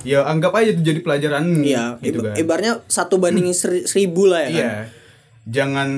ya 0.01 0.25
anggap 0.25 0.51
aja 0.53 0.73
itu 0.73 0.81
jadi 0.83 0.99
pelajaranmu 0.99 1.63
Iya, 1.63 1.95
gitu 2.01 2.19
kan 2.19 2.35
ibaratnya 2.35 2.81
satu 2.85 3.17
banding 3.17 3.53
seri- 3.55 3.85
seribu 3.85 4.25
lah 4.25 4.41
ya 4.41 4.49
kan. 4.49 4.53
iya 4.53 4.71
jangan 5.43 5.89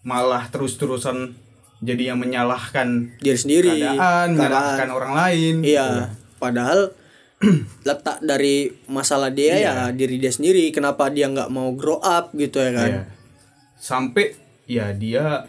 malah 0.00 0.46
terus-terusan 0.46 1.34
jadi 1.80 2.12
yang 2.12 2.18
menyalahkan 2.18 3.12
Diri 3.18 3.36
sendiri. 3.36 3.68
keadaan, 3.74 3.96
keadaan. 3.96 4.28
menyalahkan 4.32 4.88
orang 4.90 5.12
lain. 5.14 5.54
Iya. 5.60 6.16
Padahal 6.38 6.96
letak 7.88 8.22
dari 8.24 8.72
masalah 8.88 9.28
dia 9.28 9.58
ya 9.58 9.74
diri 9.90 10.16
dia 10.16 10.32
sendiri. 10.32 10.70
Kenapa 10.70 11.10
dia 11.10 11.28
nggak 11.28 11.50
mau 11.52 11.72
grow 11.74 12.00
up 12.00 12.32
gitu 12.34 12.60
ya 12.60 12.70
kan? 12.72 12.90
Iya. 12.90 13.02
Sampai 13.78 14.26
ya 14.64 14.92
dia 14.96 15.44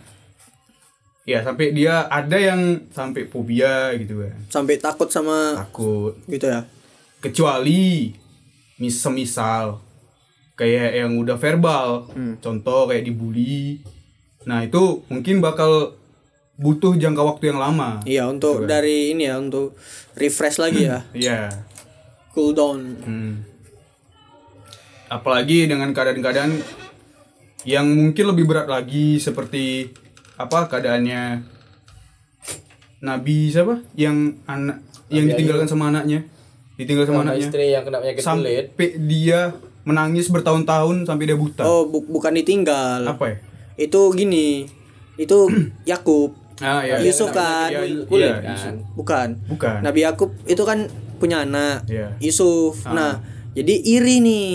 ya 1.26 1.42
sampai 1.42 1.74
dia 1.74 2.06
ada 2.12 2.38
yang 2.38 2.86
sampai 2.94 3.26
fobia 3.30 3.94
gitu 3.98 4.22
kan. 4.22 4.36
Sampai 4.52 4.78
takut 4.78 5.10
sama 5.10 5.56
Takut. 5.66 6.14
gitu 6.30 6.46
ya. 6.46 6.68
Kecuali 7.24 8.14
mis 8.78 8.96
semisal 9.00 9.82
kayak 10.60 11.06
yang 11.06 11.16
udah 11.18 11.38
verbal. 11.40 12.12
Hmm. 12.12 12.36
Contoh 12.40 12.88
kayak 12.92 13.08
dibully. 13.08 13.82
Nah, 14.46 14.62
itu 14.62 15.02
mungkin 15.10 15.42
bakal 15.42 15.98
butuh 16.56 16.96
jangka 16.96 17.24
waktu 17.26 17.52
yang 17.52 17.60
lama. 17.60 18.00
Iya, 18.06 18.30
untuk 18.30 18.64
dari 18.70 19.12
ini 19.12 19.28
ya 19.28 19.42
untuk 19.42 19.76
refresh 20.16 20.62
lagi 20.62 20.88
ya. 20.88 21.04
Iya. 21.12 21.50
Cool 21.52 21.75
down. 22.52 22.80
Hmm. 23.00 23.34
Apalagi 25.08 25.66
dengan 25.66 25.90
keadaan-keadaan 25.90 26.52
yang 27.64 27.86
mungkin 27.88 28.26
lebih 28.28 28.46
berat 28.46 28.66
lagi 28.66 29.18
seperti 29.18 29.90
apa 30.36 30.68
keadaannya 30.68 31.42
Nabi 33.02 33.38
siapa 33.48 33.82
yang 33.94 34.42
anak 34.46 34.82
yang 35.08 35.26
ditinggalkan 35.28 35.66
sama 35.66 35.88
anaknya 35.88 36.26
ditinggal 36.76 37.06
sama 37.06 37.14
Sama 37.16 37.26
anaknya 37.30 37.46
istri 37.46 37.66
yang 37.70 37.84
kena 37.84 37.98
penyakit 38.00 38.20
kulit. 38.20 38.26
sampai 38.26 38.54
dia 39.00 39.40
menangis 39.82 40.28
bertahun-tahun 40.28 41.06
sampai 41.06 41.24
dia 41.24 41.38
buta 41.38 41.62
Oh, 41.62 41.86
bu- 41.86 42.04
bukan 42.04 42.34
ditinggal. 42.34 43.06
apa 43.08 43.26
ya 43.28 43.38
Itu 43.78 44.10
gini. 44.12 44.66
Itu 45.16 45.48
Yakub. 45.86 46.34
ah 46.58 46.82
ya 46.82 46.98
Yusuf 47.00 47.30
kan. 47.30 47.68
Iya, 47.70 48.04
Kulit 48.06 48.26
iya, 48.26 48.36
kan. 48.36 48.52
Yusuf. 48.52 48.76
Bukan. 48.94 49.28
bukan 49.48 49.78
Nabi 49.80 50.00
Yakub 50.02 50.30
itu 50.44 50.64
kan 50.64 50.90
punya 51.16 51.42
anak. 51.42 51.86
Iya. 51.86 52.16
Yusuf. 52.20 52.84
Nah, 52.86 53.20
jadi 53.52 53.74
iri 53.74 54.20
nih 54.20 54.48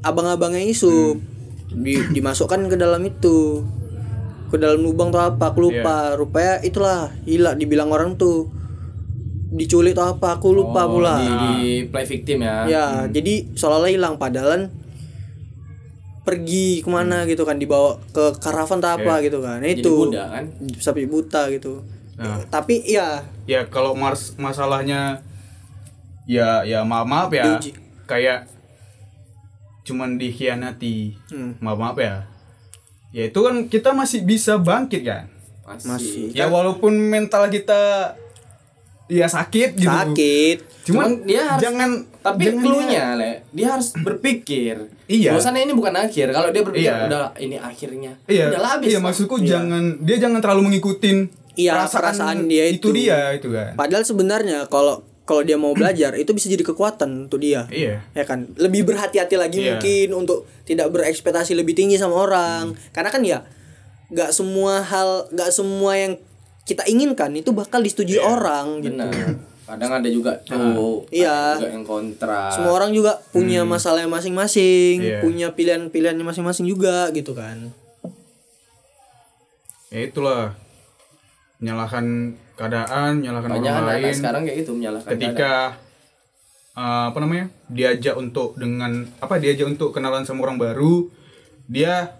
abang-abangnya 0.00 0.62
Yusuf. 0.62 1.16
Hmm. 1.16 1.80
Di- 1.80 2.12
dimasukkan 2.12 2.66
ke 2.66 2.76
dalam 2.76 3.00
itu. 3.02 3.64
Ke 4.46 4.56
dalam 4.56 4.80
lubang 4.80 5.08
atau 5.08 5.24
apa, 5.26 5.50
aku 5.50 5.64
lupa. 5.64 6.12
Rupanya 6.12 6.60
itulah 6.60 7.08
gila 7.22 7.54
dibilang 7.54 7.88
orang 7.88 8.14
tuh 8.14 8.52
diculik 9.48 9.92
atau 9.92 10.12
apa, 10.12 10.36
aku 10.36 10.48
lupa 10.50 10.84
Oh, 10.84 10.96
pula. 10.96 11.16
di, 11.16 11.28
di 11.28 11.62
play 11.84 12.04
victim 12.04 12.40
ya. 12.40 12.64
Ya, 12.64 12.86
jadi 13.06 13.52
seolah-olah 13.52 13.90
hilang 13.90 14.16
padahal 14.16 14.68
pergi 16.22 16.80
ke 16.80 16.88
mana 16.88 17.26
gitu 17.26 17.42
kan 17.42 17.58
dibawa 17.58 17.98
ke 18.08 18.38
karavan 18.38 18.78
atau 18.78 18.94
apa 18.94 19.18
gitu 19.20 19.42
kan. 19.42 19.58
Nah, 19.58 19.66
Jadi 19.66 19.82
itu 19.82 19.94
kan. 20.14 20.44
sampai 20.78 21.04
buta 21.04 21.50
gitu. 21.50 21.82
Nah. 22.14 22.38
Tapi 22.46 22.86
ya 22.86 23.26
ya 23.44 23.66
kalau 23.66 23.92
mars 23.92 24.38
masalahnya 24.38 25.18
ya 26.32 26.64
ya 26.64 26.80
maaf 26.82 27.04
maaf 27.04 27.30
ya 27.30 27.44
Diuji. 27.52 27.76
kayak 28.04 28.48
cuman 29.82 30.16
dikhianati 30.16 31.18
Hmm. 31.28 31.58
maaf 31.58 31.76
maaf 31.76 31.96
ya 31.98 32.24
ya 33.10 33.22
itu 33.26 33.38
kan 33.38 33.66
kita 33.66 33.92
masih 33.92 34.22
bisa 34.22 34.56
bangkit 34.56 35.02
kan 35.02 35.28
Masih. 35.62 36.32
ya 36.32 36.46
walaupun 36.46 36.92
mental 36.92 37.46
kita 37.46 38.14
ya 39.06 39.26
sakit 39.26 39.76
gitu 39.76 39.88
sakit. 39.88 40.56
cuman, 40.84 41.08
Cuman 41.10 41.10
dia 41.22 41.42
harus- 41.46 41.60
jangan 41.60 41.90
Tapi 42.22 42.38
jangan 42.40 42.62
cluenya, 42.62 43.04
Le, 43.12 43.32
dia 43.50 43.66
harus 43.68 43.90
berpikir. 43.98 44.78
Iya. 45.04 45.34
Bahwasannya 45.34 45.66
ini 45.66 45.74
bukan 45.74 45.90
akhir. 45.92 46.30
Kalau 46.30 46.48
dia 46.48 46.62
berpikir 46.62 46.86
Iya. 46.86 47.10
udah 47.10 47.34
ini 47.36 47.58
akhirnya. 47.58 48.14
iya 48.24 48.46
Udah 48.46 48.62
habis. 48.68 48.88
iya 48.88 48.98
maksudku 48.98 49.42
jangan 49.42 49.98
dia 49.98 50.16
jangan 50.18 50.38
terlalu 50.38 50.70
mengikutin 50.70 51.26
Iya, 51.52 51.82
perasaan 51.84 52.46
dia 52.46 52.70
itu. 52.70 52.94
dia 52.94 53.34
itu 53.34 53.50
kan 53.50 53.74
Padahal 53.74 54.02
sebenarnya 54.02 54.64
kalau 54.66 55.02
kalau 55.22 55.40
dia 55.40 55.54
mau 55.54 55.70
belajar 55.70 56.14
itu 56.14 56.30
bisa 56.30 56.46
jadi 56.46 56.62
kekuatan 56.62 57.26
untuk 57.26 57.38
dia. 57.38 57.70
iya 57.70 58.02
Ya 58.10 58.24
kan? 58.24 58.50
Lebih 58.54 58.82
berhati-hati 58.84 59.38
lagi 59.38 59.62
Iya. 59.62 59.78
mungkin 59.78 60.08
untuk 60.16 60.44
tidak 60.64 60.90
berekspektasi 60.90 61.54
lebih 61.54 61.72
tinggi 61.72 61.94
sama 61.94 62.18
orang. 62.18 62.74
Karena 62.90 63.08
kan 63.08 63.22
ya 63.22 63.46
nggak 64.10 64.30
semua 64.30 64.82
hal, 64.82 65.30
nggak 65.30 65.50
semua 65.50 65.94
yang 65.94 66.12
kita 66.62 66.84
inginkan 66.84 67.32
itu 67.32 67.50
bakal 67.50 67.80
disetujui 67.80 68.18
orang 68.18 68.82
gitu. 68.82 68.98
Benar. 68.98 69.14
Kadang 69.62 69.92
ada 69.94 70.08
juga 70.10 70.36
tuh. 70.42 71.06
Iya. 71.08 71.54
ada 71.54 71.62
juga 71.62 71.70
yang 71.70 71.86
kontra. 71.86 72.50
Semua 72.50 72.74
orang 72.74 72.90
juga 72.90 73.22
punya 73.30 73.62
masalahnya 73.64 74.10
masing-masing, 74.10 75.00
Iya. 75.00 75.18
punya 75.22 75.54
pilihan-pilihannya 75.54 76.22
masing-masing 76.22 76.66
juga 76.66 77.08
gitu 77.10 77.32
kan. 77.32 77.70
ya 79.88 80.08
itulah 80.08 80.56
menyalahkan 81.60 82.32
keadaan 82.54 83.18
menyalahkan 83.18 83.48
Banyak 83.50 83.72
orang 83.72 83.88
lain 83.88 84.12
sekarang 84.12 84.42
kayak 84.44 84.58
gitu 84.60 84.72
menyalahkan 84.74 85.10
ketika 85.10 85.52
uh, 86.74 87.04
apa 87.08 87.18
namanya 87.18 87.46
diajak 87.66 88.14
untuk 88.14 88.54
dengan 88.54 89.08
apa 89.18 89.36
diajak 89.36 89.66
untuk 89.66 89.90
kenalan 89.90 90.22
sama 90.22 90.44
orang 90.44 90.56
baru 90.56 91.08
dia 91.64 92.12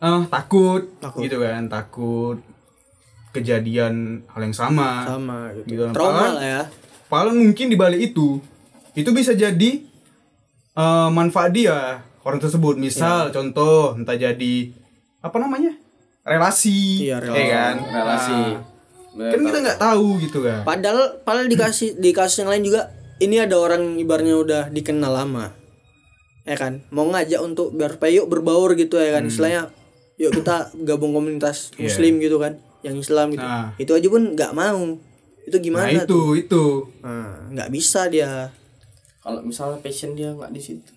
eh 0.00 0.22
takut, 0.26 0.88
gitu 1.20 1.36
kan 1.38 1.68
takut 1.68 2.40
kejadian 3.30 4.24
hal 4.26 4.40
yang 4.42 4.56
sama 4.56 5.06
Sama 5.06 5.38
gitu. 5.54 5.66
Gitu. 5.70 5.82
Trauma 5.92 6.12
Padahal- 6.16 6.34
lah 6.34 6.46
ya. 6.46 6.62
Padahal 7.06 7.34
mungkin 7.36 7.66
di 7.66 7.76
balik 7.76 8.00
itu 8.00 8.38
itu 8.92 9.10
bisa 9.10 9.34
jadi 9.34 9.70
eh, 10.72 11.08
manfaat 11.10 11.52
dia 11.52 12.00
orang 12.22 12.38
tersebut 12.38 12.74
misal 12.76 13.28
Iya. 13.28 13.32
contoh 13.32 13.94
entah 13.94 14.14
jadi 14.14 14.54
apa 15.20 15.36
namanya 15.36 15.76
relasi 16.22 17.06
Iya, 17.06 17.16
ya 17.16 17.18
relasi. 17.20 17.44
kan 17.50 17.74
relasi. 17.86 18.32
Nah, 18.32 18.58
kan 19.10 19.40
kita 19.42 19.58
nggak 19.60 19.80
tahu 19.80 20.06
gitu 20.22 20.38
kan 20.40 20.62
Padahal 20.62 21.18
padahal 21.20 21.50
dikasih 21.50 21.98
di 21.98 22.10
kasus 22.10 22.42
yang 22.42 22.50
lain 22.50 22.62
juga 22.62 22.94
ini 23.18 23.36
ada 23.36 23.58
orang 23.60 24.00
ibarnya 24.00 24.32
udah 24.32 24.62
dikenal 24.72 25.12
lama. 25.12 25.52
Ya 26.48 26.56
kan? 26.56 26.80
Mau 26.88 27.04
ngajak 27.04 27.40
untuk 27.44 27.76
biar 27.76 28.00
supaya 28.00 28.16
yuk 28.16 28.32
berbaur 28.32 28.72
gitu 28.72 28.96
ya 28.96 29.12
kan. 29.12 29.28
Istilahnya 29.28 29.68
yuk 30.16 30.32
kita 30.32 30.72
gabung 30.82 31.12
komunitas 31.12 31.68
Hmm. 31.70 31.84
Iya. 31.84 31.84
muslim 31.84 32.12
gitu 32.16 32.36
kan. 32.40 32.52
Yang 32.80 32.96
Islam 33.04 33.26
gitu. 33.36 33.44
Nah. 33.44 33.76
Itu 33.76 33.92
aja 33.92 34.08
pun 34.08 34.22
nggak 34.32 34.52
mau. 34.56 34.96
Itu 35.44 35.56
nah 35.56 35.64
gimana 35.64 36.00
itu 36.00 36.08
tuh? 36.08 36.32
itu 36.32 36.64
Nah, 37.04 37.44
nggak 37.52 37.68
bisa 37.68 38.08
dia. 38.08 38.48
Kalau 39.20 39.44
misalnya 39.44 39.76
passion 39.84 40.16
dia 40.16 40.32
nggak 40.32 40.48
di 40.48 40.60
situ. 40.64 40.92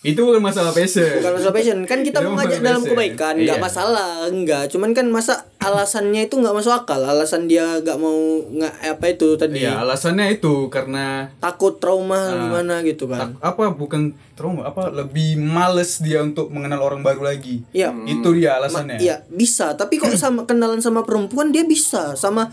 Itu 0.00 0.16
bukan 0.16 0.40
masalah 0.40 0.72
passion 0.72 1.20
Bukan 1.20 1.32
masalah 1.34 1.52
passion. 1.52 1.78
Kan 1.84 2.00
kita 2.00 2.18
Itu 2.18 2.26
mau 2.26 2.34
ngajak 2.34 2.60
dalam 2.60 2.80
passion. 2.80 2.90
kebaikan, 2.90 3.34
nggak 3.36 3.52
Iya. 3.52 3.62
masalah, 3.62 4.10
enggak. 4.26 4.64
Cuman 4.66 4.90
kan 4.90 5.06
masa 5.06 5.34
alasannya 5.58 6.24
itu 6.24 6.34
nggak 6.34 6.54
masuk 6.54 6.72
akal. 6.74 7.00
Alasan 7.02 7.44
dia 7.44 7.68
nggak 7.76 7.96
mau 7.96 8.16
nggak 8.42 8.74
apa 8.90 9.04
itu 9.06 9.36
tadi. 9.36 9.60
Iya, 9.60 9.76
alasannya 9.78 10.32
itu 10.32 10.68
karena 10.68 11.28
Takut 11.36 11.76
trauma 11.76 12.16
Ah. 12.18 12.32
gimana 12.38 12.80
gitu 12.80 13.04
kan. 13.06 13.36
tak- 13.36 13.44
apa 13.44 13.62
bukan 13.70 14.02
trauma 14.32 14.64
apa 14.64 14.88
lebih 14.88 15.36
males 15.36 16.00
dia 16.00 16.20
untuk 16.20 16.48
mengenal 16.48 16.80
orang 16.82 17.00
baru 17.00 17.20
lagi. 17.26 17.60
Iya. 17.70 17.92
Itu 18.02 18.32
dia 18.32 18.56
alasannya. 18.56 18.96
Iya 18.96 19.28
bisa, 19.28 19.76
tapi 19.76 19.96
kok 19.96 20.08
sama 20.16 20.42
kenalan 20.42 20.80
sama 20.80 21.04
perempuan 21.04 21.50
dia 21.50 21.62
bisa, 21.62 22.16
sama 22.16 22.48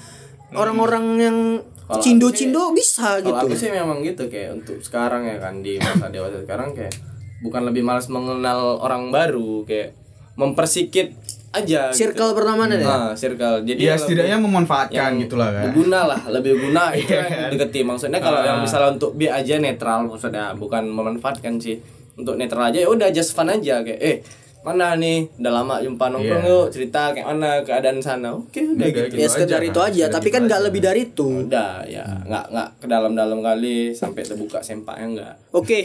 orang-orang 0.52 1.06
yang 1.18 1.38
Kalau 1.86 2.04
cindo-cindo 2.04 2.76
bisa 2.76 3.16
Kalau 3.18 3.40
gitu. 3.40 3.48
aku 3.48 3.56
sih 3.56 3.72
memang 3.72 4.04
gitu 4.04 4.28
kayak 4.28 4.52
untuk 4.54 4.76
sekarang 4.78 5.24
ya 5.24 5.40
kan 5.40 5.64
di 5.64 5.76
masa 5.78 6.08
dewasa 6.10 6.36
sekarang 6.38 6.76
kayak 6.76 6.92
bukan 7.40 7.62
lebih 7.64 7.82
malas 7.82 8.08
mengenal 8.08 8.60
orang 8.78 9.10
baru 9.10 9.64
kayak 9.64 9.94
mempersikit 10.34 11.14
aja. 11.50 11.90
Circle 11.90 12.32
pertemanan 12.32 12.76
ya. 12.76 12.86
Nah, 12.86 13.12
circle. 13.14 13.64
Jadi 13.64 13.80
Ya 13.80 13.92
lebih- 13.92 14.02
setidaknya 14.04 14.38
memanfaatkan 14.40 15.10
gitulah 15.18 15.50
kan. 15.50 15.64
berguna 15.66 16.00
lah 16.06 16.22
lebih 16.28 16.54
guna 16.60 16.92
itu 16.94 17.08
Iya 17.08 17.18
yang 17.20 17.28
kan? 17.28 17.50
deketi 17.50 17.82
maksudnya 17.82 18.20
kalau 18.20 18.42
yang 18.42 18.60
misalnya 18.60 18.94
untuk 18.94 19.12
bi 19.14 19.26
aja 19.28 19.58
netral 19.58 20.06
maksudnya 20.06 20.54
bukan 20.54 20.86
memanfaatkan 20.88 21.58
sih 21.58 21.82
untuk 22.14 22.36
netral 22.36 22.68
aja 22.68 22.78
ya 22.80 22.88
udah 22.88 23.10
just 23.10 23.32
fun 23.32 23.48
aja 23.48 23.82
kayak 23.82 23.98
eh 24.00 24.18
mana 24.60 24.94
nih 24.94 25.32
udah 25.34 25.52
lama 25.54 25.76
jumpa 25.80 26.06
nongkrong 26.08 26.44
Iya. 26.44 26.52
yuk 26.52 26.66
cerita 26.68 27.02
kayak 27.10 27.26
mana 27.26 27.50
keadaan 27.62 27.98
sana 27.98 28.36
oke 28.36 28.52
udah 28.52 28.84
Udah, 28.84 29.06
gitu 29.08 29.16
ya 29.16 29.28
sekedar 29.28 29.58
aja 29.58 29.66
itu 29.66 29.80
kan, 29.80 29.88
aja, 29.88 29.96
sekedar 30.04 30.14
tapi 30.14 30.28
gitu 30.28 30.36
kan 30.36 30.42
nggak 30.44 30.62
lebih 30.62 30.82
dari 30.84 31.02
itu. 31.08 31.28
udah 31.42 31.72
ya 31.88 32.04
nggak 32.22 32.46
nggak 32.52 32.70
ke 32.76 32.86
dalam-dalam 32.86 33.40
kali 33.40 33.78
sampai 33.92 34.22
terbuka 34.22 34.60
sempaknya 34.60 35.06
enggak 35.08 35.34
Oke, 35.52 35.80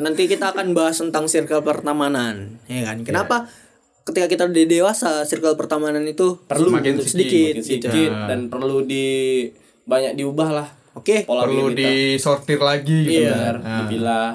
nanti 0.00 0.26
kita 0.26 0.54
akan 0.54 0.74
bahas 0.74 0.98
tentang 0.98 1.30
circle 1.30 1.62
pertemanan, 1.62 2.58
ya 2.66 2.82
kan? 2.86 3.06
Kenapa 3.06 3.36
ketika 4.04 4.26
kita 4.28 4.42
udah 4.50 4.66
dewasa, 4.68 5.24
circle 5.24 5.56
pertemanan 5.56 6.04
itu 6.04 6.36
perlu 6.44 6.74
Semakin 6.74 6.92
untuk 6.98 7.08
sedikit, 7.08 7.54
gitu. 7.60 7.64
sedikit 7.64 8.10
Nah. 8.12 8.26
dan 8.28 8.40
perlu 8.52 8.84
di 8.84 9.06
banyak 9.84 10.16
diubah 10.16 10.50
lah 10.52 10.68
Oke, 10.94 11.26
pola 11.26 11.42
Perlu 11.42 11.74
kita 11.74 11.90
disortir 11.90 12.62
lagi 12.62 13.02
gitu. 13.02 13.26
Iya. 13.26 13.34
kan. 13.34 13.34
Benar, 13.34 13.56
dipilah 13.82 14.28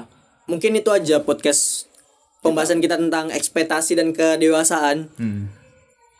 mungkin 0.44 0.76
itu 0.76 0.90
aja 0.92 1.16
podcast 1.24 1.88
pembahasan 2.44 2.84
kita 2.84 3.00
tentang 3.00 3.32
ekspektasi 3.32 3.96
dan 3.96 4.12
kedewasaan. 4.12 5.08
Hmm. 5.16 5.48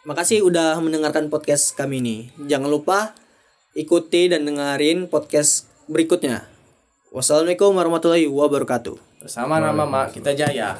Makasih 0.09 0.41
udah 0.41 0.80
mendengarkan 0.80 1.28
podcast 1.28 1.76
kami 1.76 2.01
ini. 2.01 2.16
Jangan 2.49 2.72
lupa 2.72 3.12
ikuti 3.76 4.32
dan 4.32 4.49
dengerin 4.49 5.12
podcast 5.12 5.68
berikutnya. 5.93 6.49
Wassalamualaikum 7.11 7.75
warahmatullahi 7.75 8.31
wabarakatuh. 8.31 8.95
bersama 9.19 9.59
nama 9.59 9.83
Mak 9.83 10.15
kita 10.15 10.31
jaya 10.31 10.79